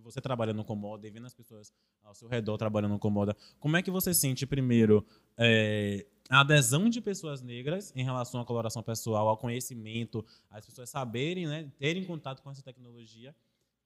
Você 0.00 0.20
trabalha 0.20 0.52
no 0.52 0.64
Comoda 0.64 1.06
e 1.06 1.10
vendo 1.10 1.26
as 1.26 1.34
pessoas 1.34 1.72
ao 2.02 2.14
seu 2.14 2.28
redor 2.28 2.56
trabalhando 2.56 2.92
no 2.92 2.98
Comoda, 2.98 3.36
como 3.58 3.76
é 3.76 3.82
que 3.82 3.90
você 3.90 4.12
sente, 4.14 4.46
primeiro, 4.46 5.04
é, 5.36 6.06
a 6.28 6.40
adesão 6.40 6.88
de 6.88 7.00
pessoas 7.00 7.42
negras 7.42 7.92
em 7.94 8.04
relação 8.04 8.40
à 8.40 8.44
coloração 8.44 8.82
pessoal, 8.82 9.28
ao 9.28 9.36
conhecimento, 9.36 10.24
as 10.50 10.66
pessoas 10.66 10.90
saberem, 10.90 11.46
né, 11.46 11.70
terem 11.78 12.04
contato 12.04 12.42
com 12.42 12.50
essa 12.50 12.62
tecnologia? 12.62 13.34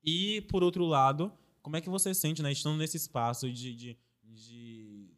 E, 0.03 0.41
por 0.43 0.63
outro 0.63 0.85
lado, 0.85 1.33
como 1.63 1.77
é 1.77 1.81
que 1.81 1.91
você 1.91 2.15
sente, 2.15 2.43
né, 2.43 2.53
estando 2.53 2.79
nesse 2.79 2.97
espaço 2.97 3.51
de, 3.51 3.75
de, 3.75 3.99
de 4.23 5.11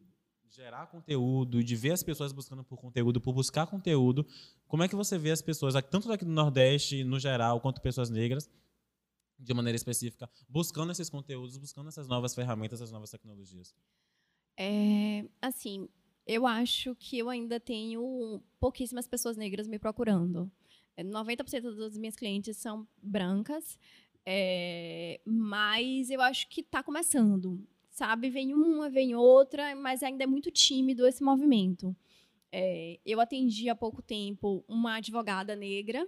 gerar 0.49 0.87
conteúdo, 0.87 1.63
de 1.63 1.75
ver 1.75 1.91
as 1.91 2.03
pessoas 2.03 2.31
buscando 2.31 2.63
por 2.63 2.77
conteúdo, 2.77 3.19
por 3.19 3.33
buscar 3.33 3.65
conteúdo, 3.65 4.25
como 4.67 4.83
é 4.83 4.87
que 4.87 4.95
você 4.95 5.17
vê 5.17 5.31
as 5.31 5.41
pessoas, 5.41 5.73
tanto 5.89 6.11
aqui 6.11 6.25
no 6.25 6.33
Nordeste, 6.33 7.03
no 7.03 7.19
geral, 7.19 7.59
quanto 7.59 7.81
pessoas 7.81 8.09
negras, 8.09 8.49
de 9.43 9.53
maneira 9.53 9.75
específica, 9.75 10.29
buscando 10.47 10.91
esses 10.91 11.09
conteúdos, 11.09 11.57
buscando 11.57 11.89
essas 11.89 12.07
novas 12.07 12.33
ferramentas, 12.33 12.79
essas 12.79 12.91
novas 12.91 13.09
tecnologias? 13.09 13.75
É, 14.57 15.25
assim, 15.41 15.87
eu 16.25 16.47
acho 16.47 16.95
que 16.95 17.17
eu 17.17 17.29
ainda 17.29 17.59
tenho 17.59 18.41
pouquíssimas 18.59 19.07
pessoas 19.07 19.35
negras 19.35 19.67
me 19.67 19.77
procurando. 19.77 20.51
90% 20.97 21.55
é, 21.55 21.75
das 21.75 21.97
minhas 21.97 22.15
clientes 22.15 22.55
são 22.57 22.87
brancas, 23.01 23.77
é, 24.25 25.19
mas 25.25 26.09
eu 26.09 26.21
acho 26.21 26.47
que 26.47 26.61
está 26.61 26.81
começando, 26.83 27.65
sabe? 27.89 28.29
Vem 28.29 28.53
uma, 28.53 28.89
vem 28.89 29.15
outra, 29.15 29.75
mas 29.75 30.03
ainda 30.03 30.23
é 30.23 30.27
muito 30.27 30.51
tímido 30.51 31.05
esse 31.05 31.23
movimento. 31.23 31.95
É, 32.51 32.99
eu 33.05 33.19
atendi 33.19 33.67
há 33.67 33.75
pouco 33.75 34.01
tempo 34.01 34.63
uma 34.67 34.97
advogada 34.97 35.55
negra, 35.55 36.07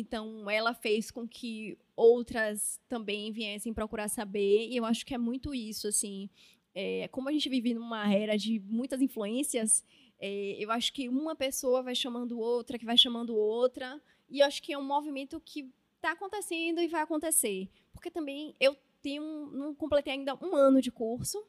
então, 0.00 0.48
ela 0.50 0.74
fez 0.74 1.10
com 1.10 1.26
que 1.26 1.78
outras 1.96 2.80
também 2.88 3.32
viessem 3.32 3.72
procurar 3.72 4.08
saber, 4.08 4.68
e 4.68 4.76
eu 4.76 4.84
acho 4.84 5.04
que 5.04 5.14
é 5.14 5.18
muito 5.18 5.54
isso, 5.54 5.88
assim. 5.88 6.28
É, 6.74 7.08
como 7.08 7.28
a 7.28 7.32
gente 7.32 7.48
vive 7.48 7.74
numa 7.74 8.12
era 8.12 8.36
de 8.36 8.60
muitas 8.60 9.00
influências, 9.00 9.84
é, 10.18 10.56
eu 10.58 10.70
acho 10.70 10.92
que 10.92 11.08
uma 11.08 11.36
pessoa 11.36 11.82
vai 11.82 11.94
chamando 11.94 12.38
outra, 12.38 12.78
que 12.78 12.84
vai 12.84 12.96
chamando 12.96 13.36
outra, 13.36 14.00
e 14.28 14.40
eu 14.40 14.46
acho 14.46 14.62
que 14.62 14.72
é 14.72 14.78
um 14.78 14.84
movimento 14.84 15.40
que 15.40 15.70
está 15.96 16.12
acontecendo 16.12 16.80
e 16.80 16.88
vai 16.88 17.02
acontecer. 17.02 17.68
Porque 17.92 18.10
também 18.10 18.54
eu 18.58 18.76
tenho, 19.02 19.22
não 19.52 19.74
completei 19.74 20.14
ainda 20.14 20.34
um 20.42 20.56
ano 20.56 20.80
de 20.80 20.90
curso, 20.90 21.42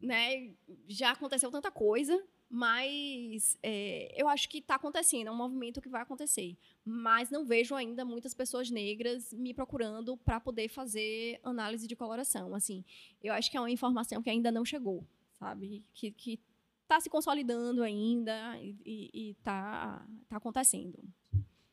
né? 0.00 0.52
Já 0.86 1.12
aconteceu 1.12 1.50
tanta 1.50 1.70
coisa, 1.70 2.22
mas 2.50 3.58
é, 3.62 4.14
eu 4.16 4.26
acho 4.26 4.48
que 4.48 4.58
está 4.58 4.76
acontecendo, 4.76 5.28
é 5.28 5.30
um 5.30 5.36
movimento 5.36 5.80
que 5.80 5.88
vai 5.88 6.02
acontecer. 6.02 6.56
Mas 6.84 7.30
não 7.30 7.44
vejo 7.44 7.74
ainda 7.74 8.04
muitas 8.04 8.32
pessoas 8.32 8.70
negras 8.70 9.32
me 9.32 9.52
procurando 9.52 10.16
para 10.16 10.40
poder 10.40 10.68
fazer 10.68 11.38
análise 11.42 11.86
de 11.86 11.94
coloração. 11.94 12.54
Assim, 12.54 12.84
eu 13.22 13.34
acho 13.34 13.50
que 13.50 13.56
é 13.56 13.60
uma 13.60 13.70
informação 13.70 14.22
que 14.22 14.30
ainda 14.30 14.50
não 14.50 14.64
chegou, 14.64 15.06
sabe? 15.32 15.84
Que, 15.92 16.40
está 16.82 16.98
se 17.00 17.10
consolidando 17.10 17.82
ainda 17.82 18.58
e 18.62 19.36
está 19.38 20.02
tá 20.26 20.38
acontecendo. 20.38 20.98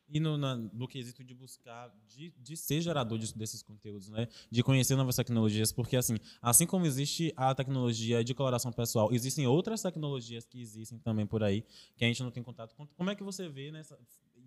E 0.08 0.20
no, 0.20 0.38
na, 0.38 0.56
no 0.56 0.86
quesito 0.86 1.24
de 1.24 1.34
buscar, 1.34 1.92
de, 2.08 2.32
de 2.38 2.56
ser 2.56 2.80
gerador 2.80 3.18
de, 3.18 3.34
desses 3.34 3.62
conteúdos, 3.62 4.08
né? 4.08 4.28
De 4.50 4.62
conhecer 4.62 4.94
novas 4.94 5.16
tecnologias, 5.16 5.72
porque 5.72 5.96
assim, 5.96 6.16
assim 6.40 6.64
como 6.66 6.86
existe 6.86 7.32
a 7.36 7.54
tecnologia 7.54 8.22
de 8.22 8.32
coloração 8.32 8.72
pessoal, 8.72 9.12
existem 9.12 9.46
outras 9.46 9.82
tecnologias 9.82 10.46
que 10.46 10.60
existem 10.60 10.98
também 10.98 11.26
por 11.26 11.42
aí, 11.42 11.64
que 11.96 12.04
a 12.04 12.08
gente 12.08 12.22
não 12.22 12.30
tem 12.30 12.42
contato 12.42 12.74
com. 12.76 12.86
Como 12.86 13.10
é 13.10 13.16
que 13.16 13.24
você 13.24 13.48
vê 13.48 13.72
nessa. 13.72 13.98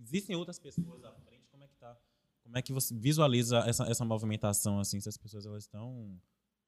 Existem 0.02 0.36
outras 0.36 0.58
pessoas 0.58 1.04
à 1.04 1.12
frente, 1.12 1.46
como 1.52 1.64
é 1.64 1.68
que 1.68 1.76
tá? 1.76 1.98
Como 2.42 2.58
é 2.58 2.62
que 2.62 2.72
você 2.72 2.96
visualiza 2.96 3.60
essa, 3.60 3.84
essa 3.84 4.06
movimentação, 4.06 4.80
assim, 4.80 5.00
se 5.00 5.10
as 5.10 5.18
pessoas 5.18 5.46
elas 5.46 5.64
estão 5.66 6.20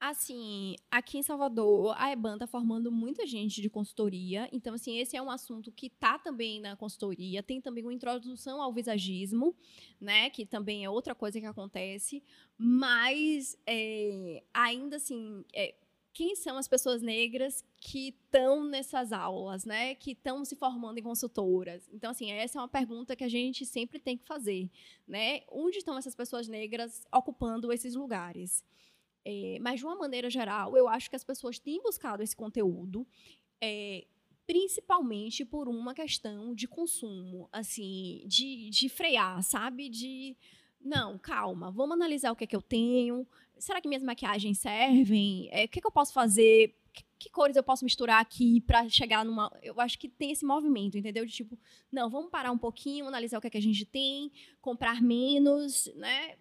Assim, 0.02 0.76
aqui 0.90 1.20
em 1.20 1.22
Salvador, 1.22 1.94
a 1.96 2.12
EBAN 2.12 2.34
está 2.34 2.48
formando 2.48 2.92
muita 2.92 3.28
gente 3.28 3.62
de 3.62 3.70
consultoria. 3.70 4.50
Então, 4.52 4.74
assim, 4.74 4.98
esse 4.98 5.16
é 5.16 5.22
um 5.22 5.30
assunto 5.30 5.72
que 5.72 5.86
está 5.86 6.18
também 6.18 6.60
na 6.60 6.76
consultoria. 6.76 7.44
Tem 7.44 7.62
também 7.62 7.84
uma 7.84 7.94
introdução 7.94 8.60
ao 8.60 8.74
visagismo, 8.74 9.56
né? 10.00 10.32
Que 10.32 10.44
também 10.44 10.84
é 10.84 10.90
outra 10.90 11.14
coisa 11.14 11.40
que 11.40 11.46
acontece. 11.46 12.24
Mas, 12.58 13.56
é, 13.68 14.42
ainda 14.52 14.96
assim, 14.96 15.46
é, 15.54 15.76
quem 16.12 16.36
são 16.36 16.58
as 16.58 16.68
pessoas 16.68 17.04
negras 17.04 17.64
que 17.78 18.08
estão 18.08 18.66
nessas 18.66 19.12
aulas, 19.12 19.66
né? 19.66 19.94
Que 19.94 20.14
estão 20.14 20.44
se 20.44 20.56
formando 20.56 20.98
em 20.98 21.04
consultoras. 21.04 21.88
Então, 21.94 22.10
assim, 22.10 22.32
essa 22.32 22.58
é 22.58 22.62
uma 22.64 22.68
pergunta 22.68 23.16
que 23.16 23.24
a 23.24 23.30
gente 23.30 23.68
sempre 23.68 24.00
tem 24.00 24.18
que 24.18 24.26
fazer, 24.26 24.68
né? 25.08 25.42
Onde 25.48 25.78
estão 25.78 25.96
essas 25.96 26.16
pessoas 26.16 26.48
negras 26.48 27.04
ocupando 27.14 27.72
esses 27.72 27.94
lugares? 27.94 28.66
É, 29.24 29.58
mas, 29.62 29.80
de 29.80 29.86
uma 29.86 29.96
maneira 29.96 30.30
geral, 30.30 30.76
eu 30.76 30.88
acho 30.88 31.10
que 31.10 31.16
as 31.16 31.24
pessoas 31.24 31.60
têm 31.60 31.82
buscado 31.82 32.24
esse 32.24 32.36
conteúdo, 32.36 33.08
é, 33.62 34.06
principalmente 34.48 35.46
por 35.46 35.68
uma 35.68 35.94
questão 35.94 36.54
de 36.54 36.68
consumo, 36.68 37.48
assim, 37.52 38.24
de, 38.26 38.70
de 38.70 38.90
frear, 38.90 39.42
sabe? 39.44 39.90
De. 39.90 40.36
Não, 40.84 41.18
calma, 41.18 41.70
vamos 41.70 41.94
analisar 41.94 42.32
o 42.32 42.36
que 42.36 42.44
é 42.44 42.48
que 42.48 42.56
eu 42.56 42.62
tenho. 42.62 43.28
Será 43.60 43.80
que 43.80 43.88
minhas 43.88 44.04
maquiagens 44.04 44.58
servem? 44.58 45.48
É, 45.52 45.66
o 45.66 45.70
que, 45.70 45.78
é 45.78 45.82
que 45.82 45.88
eu 45.88 45.92
posso 45.92 46.12
fazer? 46.12 46.76
Que, 46.92 47.04
que 47.20 47.30
cores 47.30 47.56
eu 47.56 47.64
posso 47.64 47.86
misturar 47.86 48.20
aqui 48.20 48.60
para 48.62 48.90
chegar 48.90 49.24
numa. 49.24 49.52
Eu 49.62 49.80
acho 49.80 50.00
que 50.00 50.10
tem 50.10 50.32
esse 50.32 50.44
movimento, 50.44 50.98
entendeu? 50.98 51.24
De 51.24 51.32
tipo, 51.32 51.58
não, 51.92 52.10
vamos 52.10 52.32
parar 52.32 52.52
um 52.52 52.58
pouquinho, 52.58 53.08
analisar 53.08 53.38
o 53.38 53.42
que 53.42 53.48
é 53.48 53.52
que 53.52 53.58
a 53.60 53.62
gente 53.62 53.86
tem, 53.86 54.32
comprar 54.60 55.00
menos, 55.00 55.86
né? 55.96 56.36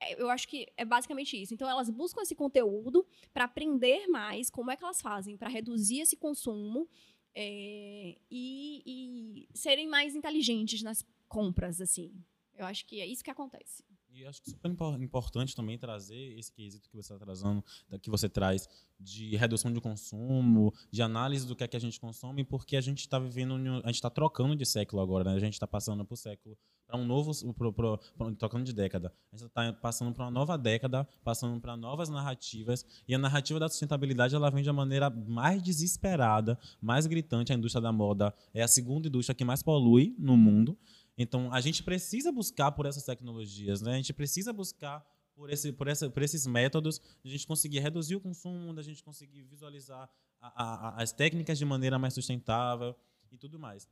É, 0.00 0.20
eu 0.20 0.30
acho 0.30 0.46
que 0.46 0.66
é 0.76 0.84
basicamente 0.84 1.40
isso. 1.40 1.54
Então, 1.54 1.68
elas 1.68 1.90
buscam 1.90 2.22
esse 2.22 2.34
conteúdo 2.34 3.06
para 3.32 3.44
aprender 3.44 4.06
mais 4.06 4.50
como 4.50 4.70
é 4.70 4.76
que 4.76 4.84
elas 4.84 5.00
fazem 5.00 5.36
para 5.36 5.48
reduzir 5.48 6.00
esse 6.00 6.16
consumo 6.16 6.88
é, 7.34 8.16
e, 8.30 8.82
e 8.86 9.48
serem 9.54 9.86
mais 9.86 10.14
inteligentes 10.14 10.82
nas 10.82 11.04
compras, 11.28 11.80
assim. 11.80 12.12
Eu 12.56 12.66
acho 12.66 12.84
que 12.86 13.00
é 13.00 13.06
isso 13.06 13.22
que 13.22 13.30
acontece. 13.30 13.84
E 14.10 14.24
acho 14.24 14.42
que 14.42 14.50
super 14.50 14.70
importante 15.00 15.54
também 15.54 15.78
trazer 15.78 16.38
esse 16.38 16.52
quesito 16.52 16.88
que 16.88 16.96
você 16.96 17.12
está 17.12 17.24
trazendo, 17.24 17.62
que 18.00 18.10
você 18.10 18.28
traz 18.28 18.68
de 18.98 19.36
redução 19.36 19.72
de 19.72 19.80
consumo, 19.80 20.72
de 20.90 21.02
análise 21.02 21.46
do 21.46 21.54
que 21.54 21.62
é 21.62 21.68
que 21.68 21.76
a 21.76 21.80
gente 21.80 22.00
consome, 22.00 22.42
porque 22.44 22.76
a 22.76 22.80
gente 22.80 23.00
está 23.00 23.18
vivendo, 23.18 23.54
a 23.84 23.86
gente 23.86 23.96
está 23.96 24.10
trocando 24.10 24.56
de 24.56 24.66
século 24.66 25.00
agora, 25.02 25.24
né? 25.24 25.34
A 25.34 25.38
gente 25.38 25.54
está 25.54 25.66
passando 25.66 26.04
por 26.04 26.16
século 26.16 26.56
para 26.88 26.98
um 26.98 27.04
novo, 27.04 27.32
pro, 27.52 27.70
pro, 27.70 27.98
pro, 28.16 28.34
trocando 28.34 28.64
de 28.64 28.72
década. 28.72 29.12
A 29.30 29.36
gente 29.36 29.46
está 29.46 29.72
passando 29.74 30.12
para 30.14 30.24
uma 30.24 30.30
nova 30.30 30.56
década, 30.56 31.06
passando 31.22 31.60
para 31.60 31.76
novas 31.76 32.08
narrativas, 32.08 32.84
e 33.06 33.14
a 33.14 33.18
narrativa 33.18 33.60
da 33.60 33.68
sustentabilidade 33.68 34.34
ela 34.34 34.50
vem 34.50 34.62
de 34.62 34.70
uma 34.70 34.76
maneira 34.76 35.10
mais 35.10 35.62
desesperada, 35.62 36.58
mais 36.80 37.06
gritante. 37.06 37.52
A 37.52 37.56
indústria 37.56 37.82
da 37.82 37.92
moda 37.92 38.34
é 38.54 38.62
a 38.62 38.68
segunda 38.68 39.06
indústria 39.06 39.34
que 39.34 39.44
mais 39.44 39.62
polui 39.62 40.16
no 40.18 40.36
mundo. 40.36 40.78
Então, 41.18 41.52
a 41.52 41.60
gente 41.60 41.82
precisa 41.82 42.30
buscar 42.30 42.70
por 42.70 42.86
essas 42.86 43.04
tecnologias, 43.04 43.82
né? 43.82 43.94
A 43.94 43.96
gente 43.96 44.12
precisa 44.12 44.52
buscar 44.52 45.04
por, 45.34 45.50
esse, 45.50 45.72
por, 45.72 45.88
essa, 45.88 46.08
por 46.08 46.22
esses 46.22 46.46
métodos 46.46 47.00
a 47.24 47.28
gente 47.28 47.44
conseguir 47.44 47.80
reduzir 47.80 48.14
o 48.14 48.20
consumo, 48.20 48.72
da 48.72 48.82
gente 48.82 49.02
conseguir 49.02 49.42
visualizar 49.42 50.08
a, 50.40 50.62
a, 50.62 51.02
as 51.02 51.12
técnicas 51.12 51.58
de 51.58 51.64
maneira 51.64 51.98
mais 51.98 52.14
sustentável 52.14 52.94
e 53.32 53.36
tudo 53.36 53.58
mais. 53.58 53.88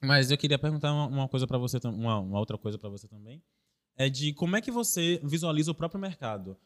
Mas 0.00 0.30
eu 0.30 0.38
queria 0.38 0.58
perguntar 0.58 0.92
uma, 0.92 1.06
uma 1.06 1.28
coisa 1.28 1.46
para 1.46 1.58
você, 1.58 1.78
uma, 1.84 2.20
uma 2.20 2.38
outra 2.38 2.56
coisa 2.56 2.78
para 2.78 2.88
você 2.88 3.08
também, 3.08 3.42
é 3.96 4.08
de 4.08 4.32
como 4.32 4.56
é 4.56 4.60
que 4.60 4.70
você 4.70 5.20
visualiza 5.24 5.72
o 5.72 5.74
próprio 5.74 6.00
mercado. 6.00 6.56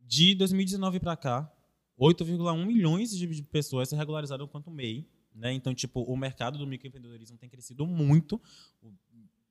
De 0.00 0.34
2019 0.34 0.98
para 0.98 1.16
cá, 1.16 1.52
8,1 1.98 2.66
milhões 2.66 3.16
de 3.16 3.42
pessoas 3.44 3.88
se 3.88 3.94
regularizaram 3.94 4.48
quanto 4.48 4.70
MEI. 4.70 5.08
Né? 5.34 5.52
Então, 5.52 5.74
tipo, 5.74 6.02
o 6.02 6.16
mercado 6.16 6.58
do 6.58 6.66
microempreendedorismo 6.66 7.36
tem 7.36 7.48
crescido 7.48 7.86
muito 7.86 8.40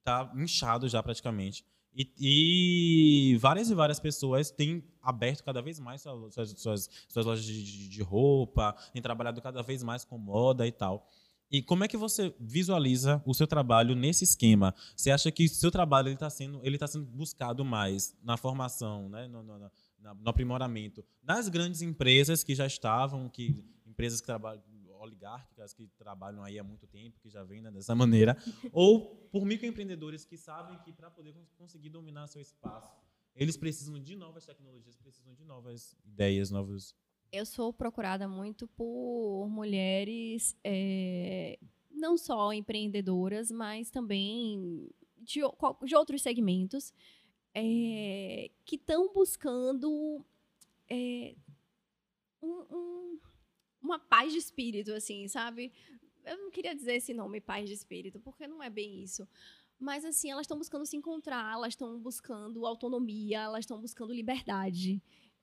tá 0.03 0.31
inchado 0.35 0.87
já 0.87 1.01
praticamente. 1.01 1.65
E, 1.95 3.31
e, 3.33 3.37
várias 3.37 3.69
e 3.69 3.75
várias 3.75 3.99
pessoas 3.99 4.49
têm 4.49 4.83
aberto 5.01 5.43
cada 5.43 5.61
vez 5.61 5.79
mais 5.79 6.01
suas, 6.01 6.49
suas, 6.57 6.89
suas 7.07 7.25
lojas 7.25 7.45
de, 7.45 7.87
de, 7.87 8.01
roupa, 8.01 8.73
têm 8.91 9.01
trabalhado 9.01 9.41
cada 9.41 9.61
vez 9.61 9.83
mais 9.83 10.03
com 10.03 10.17
moda 10.17 10.65
e 10.65 10.71
tal. 10.71 11.07
E 11.51 11.61
como 11.61 11.83
é 11.83 11.87
que 11.87 11.95
você 11.95 12.33
visualiza 12.39 13.21
o 13.27 13.33
seu 13.33 13.45
trabalho 13.45 13.95
nesse 13.95 14.23
esquema? 14.23 14.73
Você 14.95 15.11
acha 15.11 15.31
que 15.31 15.45
o 15.45 15.49
seu 15.49 15.69
trabalho 15.69 16.09
está 16.09 16.29
sendo, 16.31 16.59
ele 16.63 16.79
tá 16.79 16.87
sendo 16.87 17.05
buscado 17.05 17.63
mais 17.63 18.17
na 18.23 18.37
formação, 18.37 19.07
né? 19.07 19.27
no, 19.27 19.43
no, 19.43 19.59
no, 19.59 19.71
no 20.15 20.29
aprimoramento 20.29 21.05
das 21.21 21.47
grandes 21.47 21.83
empresas 21.83 22.43
que 22.43 22.55
já 22.55 22.65
estavam, 22.65 23.29
que 23.29 23.63
empresas 23.85 24.19
que 24.19 24.25
trabalham 24.25 24.63
oligárquicas 25.03 25.73
que 25.73 25.87
trabalham 25.97 26.43
aí 26.43 26.57
há 26.57 26.63
muito 26.63 26.87
tempo, 26.87 27.19
que 27.19 27.29
já 27.29 27.43
vêm 27.43 27.61
né, 27.61 27.69
dessa 27.69 27.93
maneira, 27.93 28.35
ou 28.71 29.15
por 29.31 29.45
microempreendedores 29.45 30.25
que 30.25 30.37
sabem 30.37 30.77
que 30.79 30.91
para 30.91 31.11
poder 31.11 31.35
conseguir 31.57 31.89
dominar 31.89 32.27
seu 32.27 32.41
espaço, 32.41 32.91
eles 33.35 33.57
precisam 33.57 33.99
de 33.99 34.15
novas 34.15 34.45
tecnologias, 34.45 34.95
precisam 34.95 35.33
de 35.33 35.43
novas 35.43 35.95
ideias, 36.05 36.49
novos. 36.51 36.95
Eu 37.31 37.45
sou 37.45 37.73
procurada 37.73 38.27
muito 38.27 38.67
por 38.67 39.47
mulheres, 39.49 40.55
é, 40.63 41.57
não 41.91 42.17
só 42.17 42.53
empreendedoras, 42.53 43.51
mas 43.51 43.89
também 43.89 44.87
de, 45.17 45.41
de 45.83 45.95
outros 45.95 46.21
segmentos, 46.21 46.93
é, 47.55 48.51
que 48.65 48.75
estão 48.75 49.11
buscando 49.11 50.23
é, 50.89 51.35
um, 52.41 52.65
um 52.71 53.19
uma 53.83 53.99
paz 53.99 54.31
de 54.31 54.39
espírito, 54.39 54.93
assim, 54.93 55.27
sabe? 55.27 55.71
Eu 56.25 56.37
não 56.37 56.49
queria 56.49 56.73
dizer 56.73 56.95
esse 56.95 57.13
nome, 57.13 57.41
paz 57.41 57.67
de 57.67 57.75
espírito, 57.75 58.19
porque 58.19 58.47
não 58.47 58.63
é 58.63 58.69
bem 58.69 59.03
isso. 59.03 59.27
Mas, 59.77 60.05
assim, 60.05 60.31
elas 60.31 60.45
estão 60.45 60.57
buscando 60.57 60.85
se 60.85 60.95
encontrar, 60.95 61.53
elas 61.53 61.73
estão 61.73 61.99
buscando 61.99 62.65
autonomia, 62.65 63.41
elas 63.41 63.59
estão 63.59 63.79
buscando 63.81 64.13
liberdade. 64.13 65.01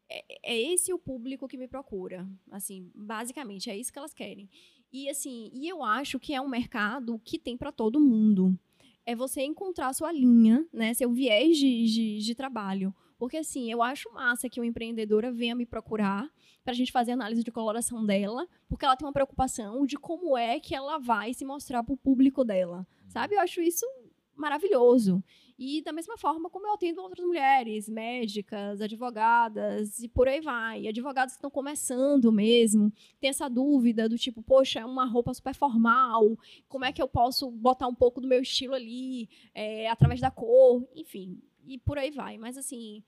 É, 0.08 0.24
é, 0.42 0.72
esse 0.72 0.92
o 0.92 0.98
público 0.98 1.46
que 1.46 1.58
me 1.58 1.68
procura, 1.68 2.26
assim, 2.50 2.90
basicamente, 2.94 3.68
é 3.68 3.76
isso 3.76 3.92
que 3.92 3.98
elas 3.98 4.14
querem. 4.14 4.48
E, 4.90 5.08
assim, 5.08 5.50
e 5.52 5.68
eu 5.68 5.84
acho 5.84 6.18
que 6.18 6.34
é 6.34 6.40
um 6.40 6.48
mercado 6.48 7.20
que 7.22 7.38
tem 7.38 7.56
para 7.56 7.70
todo 7.70 8.00
mundo. 8.00 8.58
É 9.04 9.14
você 9.14 9.42
encontrar 9.42 9.88
a 9.88 9.92
sua 9.92 10.10
linha, 10.10 10.66
né, 10.72 10.94
seu 10.94 11.12
viés 11.12 11.58
de, 11.58 11.84
de, 11.86 12.18
de 12.18 12.34
trabalho. 12.34 12.94
Porque, 13.18 13.36
assim, 13.36 13.70
eu 13.70 13.82
acho 13.82 14.10
massa 14.12 14.48
que 14.48 14.58
uma 14.58 14.66
empreendedora 14.66 15.30
venha 15.30 15.54
me 15.54 15.66
procurar 15.66 16.32
para 16.62 16.72
a 16.72 16.76
gente 16.76 16.92
fazer 16.92 17.12
análise 17.12 17.42
de 17.42 17.50
coloração 17.50 18.04
dela, 18.04 18.46
porque 18.68 18.84
ela 18.84 18.96
tem 18.96 19.06
uma 19.06 19.12
preocupação 19.12 19.84
de 19.86 19.96
como 19.96 20.36
é 20.36 20.60
que 20.60 20.74
ela 20.74 20.98
vai 20.98 21.32
se 21.34 21.44
mostrar 21.44 21.82
para 21.82 21.94
o 21.94 21.98
público 21.98 22.44
dela, 22.44 22.86
sabe? 23.08 23.34
Eu 23.34 23.40
acho 23.40 23.60
isso 23.60 23.86
maravilhoso. 24.34 25.22
E 25.58 25.82
da 25.82 25.92
mesma 25.92 26.16
forma 26.16 26.48
como 26.48 26.66
eu 26.66 26.72
atendo 26.72 27.02
outras 27.02 27.26
mulheres, 27.26 27.86
médicas, 27.88 28.80
advogadas 28.80 29.98
e 29.98 30.08
por 30.08 30.26
aí 30.26 30.40
vai. 30.40 30.88
Advogados 30.88 31.34
que 31.34 31.38
estão 31.38 31.50
começando 31.50 32.32
mesmo, 32.32 32.90
tem 33.20 33.28
essa 33.28 33.48
dúvida 33.48 34.08
do 34.08 34.16
tipo, 34.16 34.42
poxa, 34.42 34.80
é 34.80 34.84
uma 34.84 35.04
roupa 35.04 35.34
super 35.34 35.54
formal, 35.54 36.38
como 36.66 36.86
é 36.86 36.92
que 36.92 37.02
eu 37.02 37.08
posso 37.08 37.50
botar 37.50 37.86
um 37.86 37.94
pouco 37.94 38.20
do 38.20 38.28
meu 38.28 38.40
estilo 38.40 38.74
ali, 38.74 39.28
é, 39.54 39.90
através 39.90 40.20
da 40.20 40.30
cor, 40.30 40.88
enfim 40.94 41.38
e 41.66 41.78
por 41.78 41.98
aí 41.98 42.10
vai. 42.10 42.38
Mas, 42.38 42.56
assim, 42.56 43.02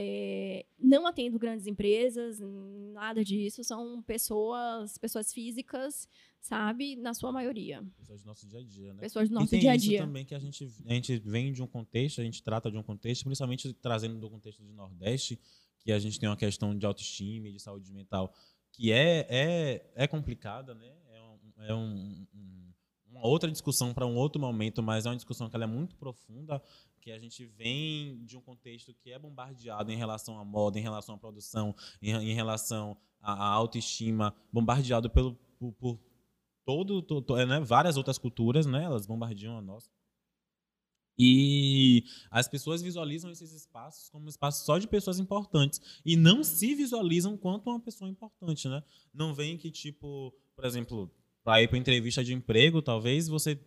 é, 0.00 0.64
não 0.78 1.08
atendo 1.08 1.40
grandes 1.40 1.66
empresas, 1.66 2.38
nada 2.92 3.24
disso. 3.24 3.64
São 3.64 4.00
pessoas, 4.02 4.96
pessoas 4.96 5.32
físicas, 5.32 6.08
sabe? 6.40 6.94
Na 6.94 7.12
sua 7.14 7.32
maioria. 7.32 7.84
Pessoas 7.96 8.22
do 8.22 8.26
nosso 8.26 8.46
dia 8.46 8.60
a 8.60 8.62
dia, 8.62 8.94
né? 8.94 9.00
Pessoas 9.00 9.28
do 9.28 9.34
nosso 9.34 9.58
dia 9.58 9.72
a 9.72 9.76
dia. 9.76 9.98
também 10.02 10.24
que 10.24 10.36
a 10.36 10.38
gente, 10.38 10.72
a 10.86 10.92
gente 10.94 11.18
vem 11.18 11.52
de 11.52 11.60
um 11.60 11.66
contexto, 11.66 12.20
a 12.20 12.24
gente 12.24 12.40
trata 12.44 12.70
de 12.70 12.76
um 12.76 12.82
contexto, 12.82 13.24
principalmente 13.24 13.72
trazendo 13.72 14.20
do 14.20 14.30
contexto 14.30 14.62
do 14.62 14.72
Nordeste, 14.72 15.36
que 15.80 15.90
a 15.90 15.98
gente 15.98 16.20
tem 16.20 16.28
uma 16.28 16.36
questão 16.36 16.78
de 16.78 16.86
autoestima 16.86 17.48
e 17.48 17.52
de 17.52 17.60
saúde 17.60 17.92
mental 17.92 18.32
que 18.70 18.92
é, 18.92 19.26
é, 19.28 19.92
é 19.96 20.06
complicada, 20.06 20.74
né? 20.74 20.94
É, 21.10 21.20
um, 21.20 21.64
é 21.64 21.74
um, 21.74 22.26
um, 22.32 22.72
uma 23.10 23.26
outra 23.26 23.50
discussão 23.50 23.92
para 23.92 24.06
um 24.06 24.14
outro 24.14 24.40
momento, 24.40 24.80
mas 24.80 25.06
é 25.06 25.08
uma 25.08 25.16
discussão 25.16 25.50
que 25.50 25.56
ela 25.56 25.64
é 25.64 25.66
muito 25.66 25.96
profunda 25.96 26.62
que 27.08 27.12
a 27.12 27.18
gente 27.18 27.46
vem 27.46 28.22
de 28.26 28.36
um 28.36 28.40
contexto 28.42 28.92
que 28.92 29.10
é 29.10 29.18
bombardeado 29.18 29.90
em 29.90 29.96
relação 29.96 30.38
à 30.38 30.44
moda, 30.44 30.78
em 30.78 30.82
relação 30.82 31.14
à 31.14 31.18
produção, 31.18 31.74
em, 32.02 32.10
em 32.10 32.34
relação 32.34 32.98
à, 33.18 33.46
autoestima, 33.48 34.36
bombardeado 34.52 35.08
pelo, 35.08 35.34
por, 35.58 35.72
por 35.72 35.98
todo, 36.66 37.00
todo, 37.00 37.46
né, 37.46 37.60
várias 37.60 37.96
outras 37.96 38.18
culturas, 38.18 38.66
né, 38.66 38.84
elas 38.84 39.06
bombardeam 39.06 39.56
a 39.56 39.62
nossa. 39.62 39.90
E 41.18 42.04
as 42.30 42.46
pessoas 42.46 42.82
visualizam 42.82 43.30
esses 43.30 43.52
espaços 43.52 44.10
como 44.10 44.28
espaços 44.28 44.66
só 44.66 44.78
de 44.78 44.86
pessoas 44.86 45.18
importantes 45.18 45.80
e 46.04 46.14
não 46.14 46.44
se 46.44 46.74
visualizam 46.74 47.38
quanto 47.38 47.70
uma 47.70 47.80
pessoa 47.80 48.08
importante, 48.08 48.68
né? 48.68 48.84
Não 49.12 49.34
vem 49.34 49.56
que 49.56 49.70
tipo, 49.70 50.32
por 50.54 50.64
exemplo, 50.64 51.10
para 51.42 51.60
ir 51.62 51.68
para 51.68 51.78
entrevista 51.78 52.22
de 52.22 52.34
emprego, 52.34 52.80
talvez 52.80 53.26
você 53.26 53.58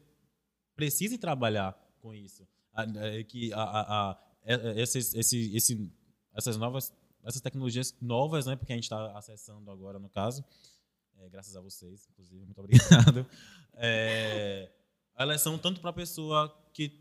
precise 0.75 1.17
trabalhar 1.17 1.73
com 1.99 2.13
isso, 2.13 2.43
é, 2.43 2.60
que 3.27 3.53
a, 3.53 3.61
a, 3.61 4.11
a, 4.11 4.19
esses, 4.77 5.13
esse, 5.13 5.55
esse, 5.55 5.91
essas 6.33 6.57
novas, 6.57 6.93
essas 7.23 7.41
tecnologias 7.41 7.95
novas, 8.01 8.45
né? 8.45 8.55
Porque 8.55 8.73
a 8.73 8.75
gente 8.75 8.85
está 8.85 9.17
acessando 9.17 9.69
agora, 9.69 9.99
no 9.99 10.09
caso, 10.09 10.43
é, 11.17 11.29
graças 11.29 11.55
a 11.55 11.61
vocês, 11.61 12.07
inclusive, 12.11 12.43
muito 12.45 12.59
obrigado. 12.61 13.25
É, 13.73 14.71
elas 15.15 15.41
são 15.41 15.57
tanto 15.57 15.81
para 15.81 15.91
a 15.91 15.93
pessoa 15.93 16.49
que 16.73 16.99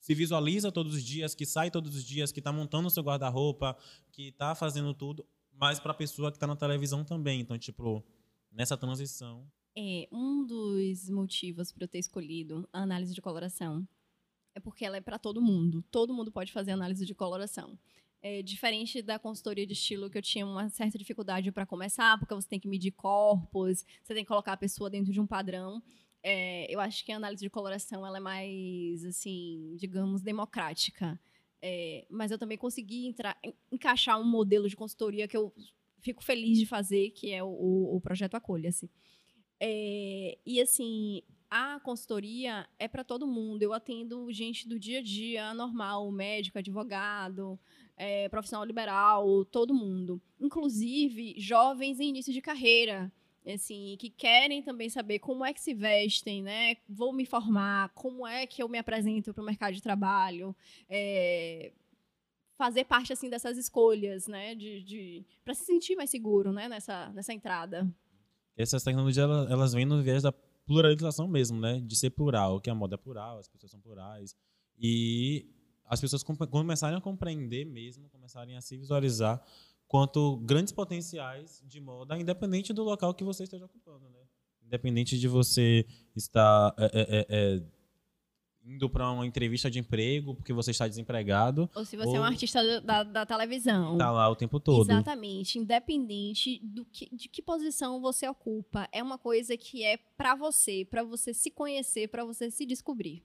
se 0.00 0.14
visualiza 0.14 0.72
todos 0.72 0.94
os 0.94 1.04
dias, 1.04 1.34
que 1.34 1.44
sai 1.44 1.70
todos 1.70 1.94
os 1.94 2.04
dias, 2.04 2.32
que 2.32 2.40
está 2.40 2.52
montando 2.52 2.88
o 2.88 2.90
seu 2.90 3.02
guarda-roupa, 3.02 3.76
que 4.12 4.28
está 4.28 4.54
fazendo 4.54 4.94
tudo, 4.94 5.26
mas 5.52 5.78
para 5.78 5.92
a 5.92 5.94
pessoa 5.94 6.30
que 6.30 6.36
está 6.36 6.46
na 6.46 6.56
televisão 6.56 7.04
também. 7.04 7.40
Então, 7.40 7.58
tipo, 7.58 8.02
nessa 8.50 8.76
transição. 8.76 9.46
É, 9.76 10.08
um 10.10 10.44
dos 10.46 11.08
motivos 11.10 11.70
para 11.70 11.84
eu 11.84 11.88
ter 11.88 11.98
escolhido 11.98 12.68
a 12.72 12.80
análise 12.80 13.14
de 13.14 13.20
coloração 13.20 13.86
é 14.60 14.62
porque 14.62 14.84
ela 14.84 14.96
é 14.96 15.00
para 15.00 15.18
todo 15.18 15.40
mundo. 15.42 15.82
Todo 15.90 16.14
mundo 16.14 16.30
pode 16.30 16.52
fazer 16.52 16.70
análise 16.72 17.04
de 17.04 17.14
coloração. 17.14 17.78
É, 18.22 18.42
diferente 18.42 19.00
da 19.00 19.18
consultoria 19.18 19.66
de 19.66 19.72
estilo, 19.72 20.10
que 20.10 20.18
eu 20.18 20.22
tinha 20.22 20.46
uma 20.46 20.68
certa 20.68 20.98
dificuldade 20.98 21.50
para 21.50 21.64
começar, 21.64 22.18
porque 22.18 22.34
você 22.34 22.46
tem 22.46 22.60
que 22.60 22.68
medir 22.68 22.90
corpos, 22.92 23.84
você 24.02 24.14
tem 24.14 24.24
que 24.24 24.28
colocar 24.28 24.52
a 24.52 24.56
pessoa 24.58 24.90
dentro 24.90 25.10
de 25.12 25.20
um 25.20 25.26
padrão 25.26 25.82
é, 26.22 26.72
eu 26.72 26.80
acho 26.80 27.04
que 27.04 27.12
a 27.12 27.16
análise 27.16 27.42
de 27.42 27.50
coloração 27.50 28.06
ela 28.06 28.18
é 28.18 28.20
mais, 28.20 29.04
assim, 29.04 29.74
digamos, 29.76 30.22
democrática. 30.22 31.18
É, 31.62 32.06
mas 32.10 32.30
eu 32.30 32.38
também 32.38 32.58
consegui 32.58 33.06
entrar, 33.06 33.38
encaixar 33.70 34.20
um 34.20 34.24
modelo 34.24 34.68
de 34.68 34.76
consultoria 34.76 35.28
que 35.28 35.36
eu 35.36 35.52
fico 36.00 36.22
feliz 36.22 36.58
de 36.58 36.66
fazer, 36.66 37.10
que 37.10 37.32
é 37.32 37.42
o, 37.42 37.96
o 37.96 38.00
projeto 38.00 38.34
Acolha-se. 38.34 38.90
É, 39.58 40.38
e 40.44 40.60
assim, 40.60 41.22
a 41.50 41.80
consultoria 41.80 42.66
é 42.78 42.86
para 42.86 43.02
todo 43.02 43.26
mundo. 43.26 43.62
Eu 43.62 43.72
atendo 43.72 44.30
gente 44.32 44.68
do 44.68 44.78
dia 44.78 45.00
a 45.00 45.02
dia, 45.02 45.52
normal, 45.52 46.10
médico, 46.12 46.58
advogado, 46.58 47.58
é, 47.96 48.28
profissional 48.28 48.64
liberal, 48.64 49.44
todo 49.44 49.74
mundo. 49.74 50.22
Inclusive 50.40 51.34
jovens 51.38 51.98
em 51.98 52.10
início 52.10 52.32
de 52.32 52.40
carreira 52.40 53.12
assim, 53.46 53.96
que 53.98 54.10
querem 54.10 54.62
também 54.62 54.88
saber 54.88 55.18
como 55.18 55.44
é 55.44 55.52
que 55.52 55.60
se 55.60 55.74
vestem, 55.74 56.42
né? 56.42 56.76
Vou 56.88 57.12
me 57.12 57.24
formar, 57.24 57.88
como 57.94 58.26
é 58.26 58.46
que 58.46 58.62
eu 58.62 58.68
me 58.68 58.78
apresento 58.78 59.32
para 59.32 59.42
o 59.42 59.46
mercado 59.46 59.74
de 59.74 59.82
trabalho, 59.82 60.54
é, 60.88 61.72
fazer 62.56 62.84
parte 62.84 63.12
assim 63.12 63.30
dessas 63.30 63.56
escolhas, 63.56 64.26
né? 64.26 64.54
De, 64.54 64.82
de 64.82 65.24
para 65.44 65.54
se 65.54 65.64
sentir 65.64 65.96
mais 65.96 66.10
seguro, 66.10 66.52
né? 66.52 66.68
Nessa 66.68 67.08
nessa 67.10 67.32
entrada. 67.32 67.90
Essas 68.56 68.84
tecnologias 68.84 69.26
elas, 69.50 69.72
vêm 69.72 69.86
no 69.86 70.02
viés 70.02 70.22
da 70.22 70.34
pluralização 70.70 71.26
mesmo, 71.26 71.58
né? 71.58 71.80
De 71.80 71.96
ser 71.96 72.10
plural, 72.10 72.60
que 72.60 72.70
a 72.70 72.74
moda 72.74 72.94
é 72.94 72.96
plural, 72.96 73.40
as 73.40 73.48
pessoas 73.48 73.72
são 73.72 73.80
plurais 73.80 74.36
e 74.78 75.52
as 75.84 76.00
pessoas 76.00 76.22
começarem 76.22 76.96
a 76.96 77.00
compreender 77.00 77.64
mesmo, 77.66 78.08
começarem 78.08 78.56
a 78.56 78.60
se 78.60 78.76
visualizar 78.76 79.42
quanto 79.88 80.36
grandes 80.36 80.72
potenciais 80.72 81.60
de 81.66 81.80
moda, 81.80 82.16
independente 82.16 82.72
do 82.72 82.84
local 82.84 83.12
que 83.12 83.24
você 83.24 83.42
esteja 83.42 83.64
ocupando, 83.64 84.08
né? 84.10 84.20
Independente 84.62 85.18
de 85.18 85.26
você 85.26 85.84
estar 86.14 86.72
é, 86.78 86.84
é, 86.84 87.00
é, 87.00 87.26
é 87.28 87.62
indo 88.70 88.88
para 88.88 89.10
uma 89.10 89.26
entrevista 89.26 89.70
de 89.70 89.78
emprego 89.78 90.34
porque 90.34 90.52
você 90.52 90.70
está 90.70 90.86
desempregado. 90.86 91.68
Ou 91.74 91.84
se 91.84 91.96
você 91.96 92.08
ou 92.08 92.16
é 92.16 92.20
um 92.20 92.24
artista 92.24 92.80
da, 92.80 93.02
da 93.02 93.26
televisão. 93.26 93.92
Está 93.92 94.10
lá 94.10 94.28
o 94.28 94.36
tempo 94.36 94.60
todo. 94.60 94.88
Exatamente. 94.90 95.58
Independente 95.58 96.60
do 96.62 96.84
que, 96.84 97.14
de 97.14 97.28
que 97.28 97.42
posição 97.42 98.00
você 98.00 98.28
ocupa. 98.28 98.88
É 98.92 99.02
uma 99.02 99.18
coisa 99.18 99.56
que 99.56 99.82
é 99.82 99.96
para 99.96 100.34
você, 100.34 100.86
para 100.88 101.02
você 101.02 101.34
se 101.34 101.50
conhecer, 101.50 102.08
para 102.08 102.24
você 102.24 102.50
se 102.50 102.64
descobrir. 102.64 103.24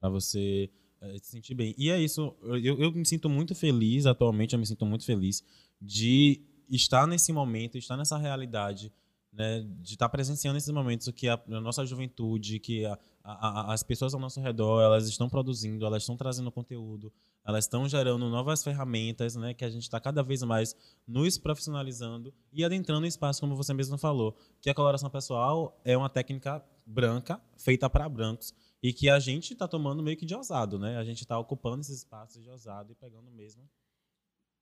Para 0.00 0.08
você 0.08 0.70
é, 1.00 1.18
se 1.18 1.30
sentir 1.32 1.54
bem. 1.54 1.74
E 1.76 1.90
é 1.90 2.00
isso. 2.00 2.34
Eu, 2.42 2.80
eu 2.80 2.92
me 2.92 3.04
sinto 3.04 3.28
muito 3.28 3.54
feliz, 3.54 4.06
atualmente 4.06 4.54
eu 4.54 4.58
me 4.58 4.66
sinto 4.66 4.86
muito 4.86 5.04
feliz 5.04 5.44
de 5.80 6.40
estar 6.70 7.06
nesse 7.06 7.32
momento, 7.32 7.76
estar 7.76 7.96
nessa 7.96 8.16
realidade, 8.16 8.92
né, 9.32 9.64
de 9.80 9.94
estar 9.94 10.08
presenciando 10.08 10.58
esses 10.58 10.70
momentos 10.70 11.08
que 11.10 11.28
a, 11.28 11.40
a 11.50 11.60
nossa 11.60 11.86
juventude, 11.86 12.58
que 12.58 12.84
a, 12.84 12.98
a, 13.24 13.72
as 13.72 13.82
pessoas 13.82 14.12
ao 14.12 14.20
nosso 14.20 14.40
redor, 14.40 14.82
elas 14.82 15.08
estão 15.08 15.28
produzindo, 15.28 15.86
elas 15.86 16.02
estão 16.02 16.16
trazendo 16.16 16.52
conteúdo, 16.52 17.10
elas 17.44 17.64
estão 17.64 17.88
gerando 17.88 18.28
novas 18.28 18.62
ferramentas, 18.62 19.34
né, 19.34 19.54
que 19.54 19.64
a 19.64 19.70
gente 19.70 19.84
está 19.84 19.98
cada 19.98 20.22
vez 20.22 20.42
mais 20.42 20.76
nos 21.06 21.38
profissionalizando 21.38 22.32
e 22.52 22.62
adentrando 22.62 23.06
em 23.06 23.08
espaço, 23.08 23.40
como 23.40 23.56
você 23.56 23.72
mesmo 23.72 23.96
falou, 23.96 24.36
que 24.60 24.68
a 24.68 24.74
coloração 24.74 25.08
pessoal 25.08 25.80
é 25.84 25.96
uma 25.96 26.10
técnica 26.10 26.62
branca, 26.84 27.40
feita 27.56 27.88
para 27.88 28.08
brancos, 28.08 28.52
e 28.82 28.92
que 28.92 29.08
a 29.08 29.18
gente 29.18 29.52
está 29.52 29.66
tomando 29.66 30.02
meio 30.02 30.16
que 30.16 30.26
de 30.26 30.34
ousado, 30.34 30.78
né? 30.78 30.96
A 30.96 31.04
gente 31.04 31.20
está 31.20 31.38
ocupando 31.38 31.80
esses 31.82 31.98
espaços 31.98 32.42
de 32.42 32.50
ousado 32.50 32.90
e 32.90 32.96
pegando 32.96 33.30
mesmo 33.30 33.62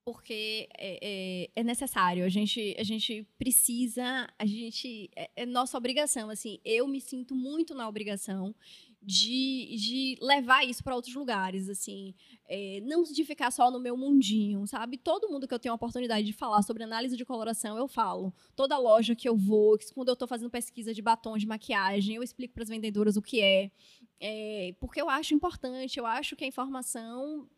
porque 0.05 0.69
é, 0.77 0.99
é, 1.03 1.51
é, 1.55 1.65
necessário. 1.65 2.25
A 2.25 2.29
gente, 2.29 2.75
a 2.79 2.83
gente 2.83 3.27
precisa, 3.39 4.29
a 4.39 4.47
gente 4.47 5.11
é, 5.15 5.31
é, 5.37 5.47
nossa 5.47 5.77
obrigação. 5.77 6.31
Assim, 6.31 6.59
eu 6.65 6.87
me 6.89 7.01
sinto 7.01 7.35
muito 7.35 7.75
na 7.75 7.89
obrigação 7.89 8.55
de, 9.03 9.77
de 9.77 10.19
levar 10.21 10.65
isso 10.65 10.85
para 10.85 10.95
outros 10.95 11.15
lugares, 11.15 11.71
assim, 11.71 12.15
é, 12.47 12.81
não 12.83 13.03
de 13.03 13.25
ficar 13.25 13.51
só 13.51 13.71
no 13.71 13.81
meu 13.81 13.97
mundinho, 13.97 14.67
sabe? 14.67 14.99
Todo 14.99 15.29
mundo 15.29 15.49
que 15.49 15.55
eu 15.55 15.59
tenho 15.59 15.73
a 15.73 15.77
oportunidade 15.77 16.27
de 16.27 16.33
falar 16.35 16.63
sobre 16.63 16.83
análise 16.83 17.17
de 17.17 17.25
coloração, 17.25 17.79
eu 17.79 17.89
falo. 17.89 18.35
Toda 18.55 18.77
loja 18.77 19.15
que 19.15 19.29
eu 19.29 19.37
vou, 19.37 19.79
quando 19.95 20.09
eu 20.09 20.15
estou 20.15 20.29
fazendo 20.29 20.51
pesquisa 20.51 20.93
de 20.93 21.01
batom 21.01 21.39
de 21.39 21.47
maquiagem, 21.47 22.17
eu 22.17 22.23
explico 22.23 22.53
para 22.53 22.63
as 22.63 22.69
vendedoras 22.69 23.17
o 23.17 23.23
que 23.23 23.41
é, 23.41 23.71
é, 24.21 24.75
porque 24.79 25.01
eu 25.01 25.09
acho 25.09 25.35
importante. 25.35 25.99
Eu 25.99 26.05
acho 26.05 26.37
que 26.37 26.45
a 26.45 26.49
informação 26.49 27.49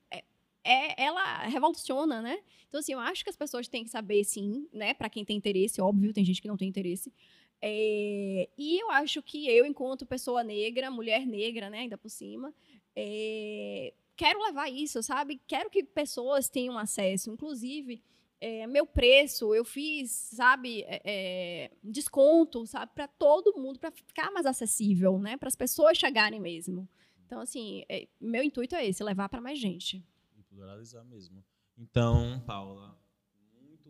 é, 0.65 1.03
ela 1.03 1.47
revoluciona, 1.47 2.23
né? 2.23 2.39
Então, 2.69 2.79
assim, 2.79 2.93
eu 2.93 3.01
acho 3.01 3.23
que 3.23 3.31
as 3.31 3.37
pessoas 3.37 3.69
têm 3.69 3.85
que 3.85 3.91
saber, 3.91 4.25
sim, 4.25 4.67
né? 4.73 4.95
Para 4.95 5.11
quem 5.11 5.25
tem 5.25 5.37
interesse, 5.37 5.81
óbvio, 5.81 6.13
tem 6.13 6.25
gente 6.25 6.41
que 6.41 6.49
não 6.49 6.57
tem 6.57 6.69
interesse. 6.69 7.13
É, 7.61 8.49
e 8.59 8.83
eu 8.83 8.91
acho 8.91 9.23
que 9.23 9.49
eu, 9.49 9.65
enquanto 9.67 10.07
pessoa 10.07 10.43
negra, 10.43 10.91
mulher 10.91 11.27
negra, 11.27 11.71
né, 11.71 11.81
ainda 11.81 11.97
por 11.97 12.09
cima, 12.09 12.53
é, 12.97 13.95
quero 14.17 14.43
levar 14.43 14.69
isso, 14.69 15.03
sabe? 15.03 15.41
Quero 15.47 15.71
que 15.71 15.85
pessoas 15.85 16.49
tenham 16.49 16.77
acesso. 16.77 17.31
Inclusive, 17.31 18.03
é, 18.41 18.67
meu 18.67 18.85
preço, 18.85 19.55
eu 19.55 19.65
fiz, 19.65 20.11
sabe, 20.11 20.83
é, 20.89 21.03
é, 21.05 21.71
desconto, 21.85 22.67
sabe, 22.67 22.91
para 22.95 23.07
todo 23.07 23.57
mundo, 23.57 23.79
para 23.79 23.93
ficar 23.93 24.33
mais 24.33 24.47
acessível, 24.47 25.19
né? 25.19 25.37
Para 25.37 25.49
as 25.49 25.57
pessoas 25.57 25.99
chegarem 25.99 26.41
mesmo. 26.41 26.89
Então, 27.27 27.41
assim, 27.41 27.85
é, 27.89 28.09
meu 28.21 28.43
intuito 28.43 28.75
é 28.75 28.87
esse, 28.87 29.05
levar 29.05 29.29
para 29.29 29.41
mais 29.41 29.59
gente 29.59 30.05
pluralizar 30.53 31.05
mesmo. 31.05 31.43
Então, 31.77 32.43
Paula, 32.47 32.97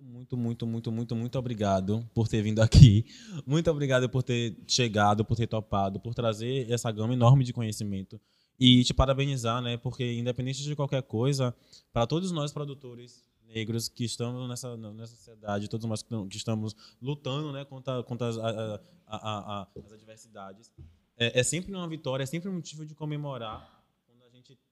muito, 0.01 0.37
muito, 0.37 0.66
muito, 0.66 0.92
muito, 0.92 1.14
muito, 1.14 1.38
obrigado 1.38 2.09
por 2.14 2.29
ter 2.29 2.42
vindo 2.42 2.61
aqui. 2.61 3.05
Muito 3.46 3.70
obrigado 3.70 4.09
por 4.09 4.22
ter 4.22 4.57
chegado, 4.66 5.25
por 5.25 5.37
ter 5.37 5.46
topado, 5.46 6.01
por 6.01 6.14
trazer 6.14 6.70
essa 6.70 6.90
gama 6.90 7.12
enorme 7.12 7.44
de 7.44 7.53
conhecimento. 7.53 8.20
E 8.59 8.85
te 8.85 8.94
parabenizar, 8.94 9.61
né? 9.61 9.77
Porque 9.77 10.12
independente 10.12 10.62
de 10.62 10.77
qualquer 10.77 11.03
coisa, 11.03 11.55
para 11.92 12.07
todos 12.07 12.31
nós 12.31 12.53
produtores 12.53 13.25
negros 13.42 13.88
que 13.88 14.05
estamos 14.05 14.48
nessa, 14.48 14.77
nessa 14.77 15.14
sociedade, 15.14 15.68
todos 15.68 15.87
nós 15.87 16.03
que 16.03 16.37
estamos 16.37 16.75
lutando 17.01 17.53
né, 17.53 17.64
contra, 17.64 18.03
contra 18.03 18.29
as, 18.29 18.38
a, 18.38 18.81
a, 19.07 19.61
a, 19.62 19.68
as 19.85 19.92
adversidades, 19.92 20.72
é, 21.16 21.40
é 21.40 21.42
sempre 21.42 21.75
uma 21.75 21.88
vitória, 21.88 22.22
é 22.22 22.27
sempre 22.27 22.48
um 22.48 22.55
motivo 22.55 22.87
de 22.87 22.94
comemorar 22.94 23.82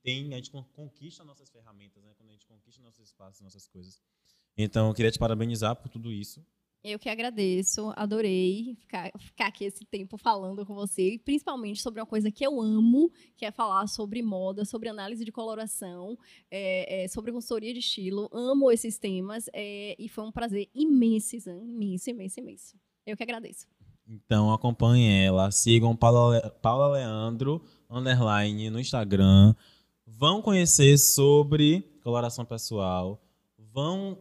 tem, 0.02 0.32
a 0.32 0.36
gente 0.36 0.50
conquista 0.50 1.24
nossas 1.24 1.50
ferramentas, 1.50 2.02
né? 2.02 2.12
Quando 2.16 2.30
a 2.30 2.32
gente 2.32 2.46
conquista 2.46 2.82
nossos 2.82 3.08
espaços, 3.08 3.40
nossas 3.40 3.66
coisas. 3.66 4.00
Então, 4.56 4.88
eu 4.88 4.94
queria 4.94 5.10
te 5.10 5.18
parabenizar 5.18 5.76
por 5.76 5.88
tudo 5.88 6.12
isso. 6.12 6.44
Eu 6.82 6.98
que 6.98 7.10
agradeço, 7.10 7.92
adorei 7.94 8.74
ficar, 8.80 9.10
ficar 9.18 9.48
aqui 9.48 9.64
esse 9.66 9.84
tempo 9.84 10.16
falando 10.16 10.64
com 10.64 10.74
você, 10.74 11.20
principalmente 11.22 11.82
sobre 11.82 12.00
uma 12.00 12.06
coisa 12.06 12.30
que 12.30 12.42
eu 12.44 12.58
amo, 12.58 13.12
que 13.36 13.44
é 13.44 13.50
falar 13.50 13.86
sobre 13.86 14.22
moda, 14.22 14.64
sobre 14.64 14.88
análise 14.88 15.22
de 15.22 15.30
coloração, 15.30 16.18
é, 16.50 17.04
é, 17.04 17.08
sobre 17.08 17.32
consultoria 17.32 17.74
de 17.74 17.80
estilo. 17.80 18.30
Amo 18.32 18.70
esses 18.70 18.98
temas 18.98 19.44
é, 19.52 19.94
e 19.98 20.08
foi 20.08 20.24
um 20.24 20.32
prazer 20.32 20.70
imenso, 20.74 21.36
imenso, 21.36 22.08
imenso, 22.08 22.40
imenso. 22.40 22.76
Eu 23.04 23.14
que 23.14 23.22
agradeço. 23.22 23.66
Então 24.08 24.50
acompanhem 24.50 25.26
ela, 25.26 25.50
sigam 25.50 25.94
Paula, 25.94 26.50
Paula 26.62 26.88
Leandro 26.94 27.62
underline 27.90 28.70
no 28.70 28.80
Instagram. 28.80 29.54
Vão 30.18 30.42
conhecer 30.42 30.98
sobre 30.98 31.82
coloração 32.02 32.44
pessoal. 32.44 33.22
Vão 33.58 34.18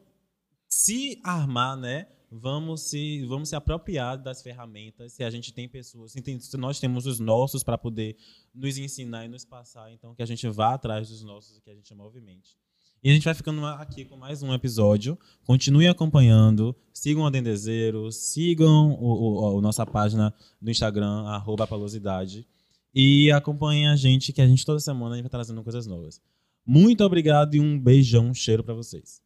se 0.67 1.19
armar, 1.23 1.75
né? 1.77 2.07
vamos 2.31 2.81
se, 2.81 3.25
vamos 3.25 3.49
se 3.49 3.55
apropriar 3.55 4.17
das 4.17 4.41
ferramentas. 4.41 5.13
Se 5.13 5.23
a 5.23 5.29
gente 5.29 5.53
tem 5.53 5.67
pessoas, 5.67 6.11
se, 6.11 6.57
nós 6.57 6.79
temos 6.79 7.05
os 7.05 7.19
nossos 7.19 7.63
para 7.63 7.77
poder 7.77 8.15
nos 8.53 8.77
ensinar 8.77 9.25
e 9.25 9.27
nos 9.27 9.45
passar, 9.45 9.91
então 9.91 10.13
que 10.13 10.21
a 10.21 10.25
gente 10.25 10.47
vá 10.47 10.73
atrás 10.73 11.09
dos 11.09 11.23
nossos 11.23 11.57
e 11.57 11.61
que 11.61 11.69
a 11.69 11.75
gente 11.75 11.93
movimente. 11.93 12.57
E 13.01 13.09
a 13.09 13.13
gente 13.13 13.23
vai 13.23 13.33
ficando 13.33 13.65
aqui 13.65 14.03
com 14.03 14.17
mais 14.17 14.43
um 14.43 14.53
episódio. 14.53 15.17
Continue 15.45 15.87
acompanhando, 15.87 16.75
sigam 16.93 17.25
a 17.25 17.29
Dendezeiro, 17.29 18.11
sigam 18.11 18.91
o, 18.99 19.53
o, 19.53 19.57
a 19.57 19.61
nossa 19.61 19.85
página 19.85 20.33
do 20.61 20.69
Instagram, 20.69 21.23
palosidade. 21.67 22.45
E 22.93 23.31
acompanhem 23.31 23.87
a 23.87 23.95
gente, 23.95 24.33
que 24.33 24.41
a 24.41 24.47
gente 24.47 24.65
toda 24.65 24.79
semana 24.79 25.13
a 25.13 25.17
gente 25.17 25.23
vai 25.23 25.31
trazendo 25.31 25.63
coisas 25.63 25.85
novas. 25.85 26.21
Muito 26.65 27.03
obrigado 27.03 27.55
e 27.55 27.59
um 27.59 27.79
beijão, 27.79 28.27
um 28.27 28.33
cheiro 28.33 28.63
para 28.63 28.73
vocês. 28.73 29.21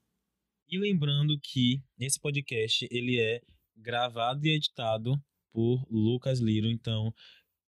E 0.70 0.78
lembrando 0.78 1.40
que 1.40 1.82
esse 2.00 2.20
podcast 2.20 2.88
ele 2.92 3.20
é 3.20 3.42
gravado 3.76 4.46
e 4.46 4.56
editado 4.56 5.22
por 5.52 5.86
Lucas 5.90 6.40
Liro, 6.40 6.68
então 6.68 7.14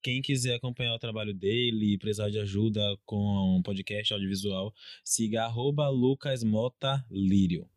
quem 0.04 0.22
quiser 0.22 0.56
acompanhar 0.56 0.96
o 0.96 1.00
trabalho 1.00 1.34
dele 1.34 1.94
e 1.94 1.98
precisar 1.98 2.30
de 2.30 2.40
ajuda 2.40 2.82
com 3.06 3.58
um 3.58 3.62
podcast 3.62 4.14
audiovisual, 4.14 4.74
siga 5.04 5.44
arroba 5.44 5.90
lucasmotalírio. 5.90 7.70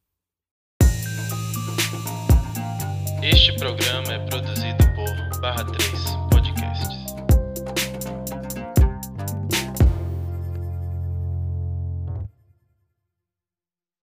Este 3.23 3.55
programa 3.57 4.13
é 4.13 4.27
produzido 4.27 4.85
por 4.95 5.41
Barra 5.41 5.65
3. 5.65 6.24